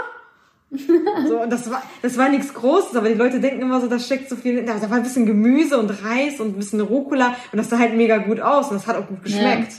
So, 1.27 1.41
und 1.41 1.49
das 1.51 1.69
war, 1.69 1.83
das 2.01 2.17
war 2.17 2.29
nichts 2.29 2.53
Großes, 2.53 2.95
aber 2.95 3.09
die 3.09 3.15
Leute 3.15 3.41
denken 3.41 3.61
immer 3.61 3.81
so, 3.81 3.87
da 3.87 3.99
steckt 3.99 4.29
so 4.29 4.37
viel, 4.37 4.63
da, 4.63 4.75
da 4.79 4.89
war 4.89 4.95
ein 4.97 5.03
bisschen 5.03 5.25
Gemüse 5.25 5.77
und 5.77 5.89
Reis 5.89 6.39
und 6.39 6.47
ein 6.55 6.57
bisschen 6.57 6.79
Rucola 6.79 7.35
und 7.51 7.57
das 7.57 7.69
sah 7.69 7.77
halt 7.77 7.95
mega 7.97 8.19
gut 8.19 8.39
aus 8.39 8.69
und 8.69 8.75
das 8.75 8.87
hat 8.87 8.95
auch 8.95 9.05
gut 9.07 9.21
geschmeckt. 9.21 9.73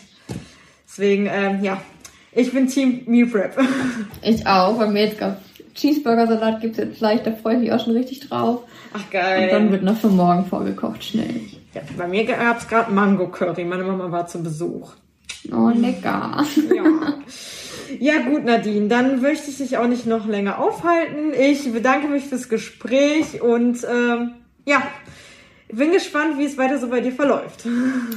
Deswegen, 0.92 1.26
ähm, 1.26 1.64
ja, 1.64 1.80
ich 2.32 2.52
bin 2.52 2.66
Team 2.66 3.02
Meal 3.06 3.26
Prep. 3.26 3.58
Ich 4.22 4.46
auch, 4.46 4.78
weil 4.78 4.90
mir 4.90 5.06
jetzt 5.06 5.18
gerade 5.18 5.38
Cheeseburger-Salat 5.74 6.60
gibt 6.60 6.76
jetzt 6.76 6.98
gleich, 6.98 7.22
da 7.22 7.32
freue 7.32 7.54
ich 7.54 7.60
mich 7.60 7.72
auch 7.72 7.82
schon 7.82 7.96
richtig 7.96 8.20
drauf. 8.28 8.60
Ach 8.92 9.10
geil. 9.10 9.44
Und 9.44 9.52
dann 9.52 9.72
wird 9.72 9.82
noch 9.82 9.96
für 9.96 10.08
morgen 10.08 10.44
vorgekocht, 10.44 11.02
schnell. 11.02 11.40
Ja, 11.72 11.80
bei 11.96 12.06
mir 12.06 12.26
gab 12.26 12.58
es 12.58 12.68
gerade 12.68 12.92
Mango 12.92 13.28
Curry. 13.28 13.64
Meine 13.64 13.84
Mama 13.84 14.10
war 14.10 14.26
zu 14.26 14.42
Besuch. 14.42 14.92
Oh, 15.50 15.70
lecker. 15.74 16.44
Ja. 17.98 18.14
ja, 18.14 18.22
gut, 18.28 18.44
Nadine. 18.44 18.88
Dann 18.88 19.22
möchte 19.22 19.50
ich 19.50 19.56
dich 19.56 19.78
auch 19.78 19.86
nicht 19.86 20.06
noch 20.06 20.26
länger 20.26 20.58
aufhalten. 20.58 21.32
Ich 21.38 21.72
bedanke 21.72 22.08
mich 22.08 22.24
fürs 22.24 22.50
Gespräch 22.50 23.40
und 23.40 23.78
ähm, 23.90 24.32
ja, 24.66 24.82
bin 25.72 25.92
gespannt, 25.92 26.38
wie 26.38 26.44
es 26.44 26.56
weiter 26.58 26.78
so 26.78 26.88
bei 26.88 27.00
dir 27.00 27.12
verläuft. 27.12 27.66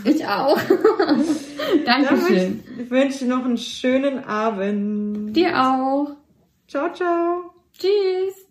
Ich 0.03 0.25
auch. 0.25 0.59
Dankeschön. 1.85 2.63
ich 2.77 2.89
wünsche 2.89 3.19
dir 3.19 3.27
noch 3.27 3.45
einen 3.45 3.57
schönen 3.57 4.23
Abend. 4.23 5.35
Dir 5.35 5.57
auch. 5.57 6.15
Ciao, 6.67 6.91
ciao. 6.93 7.53
Tschüss. 7.77 8.44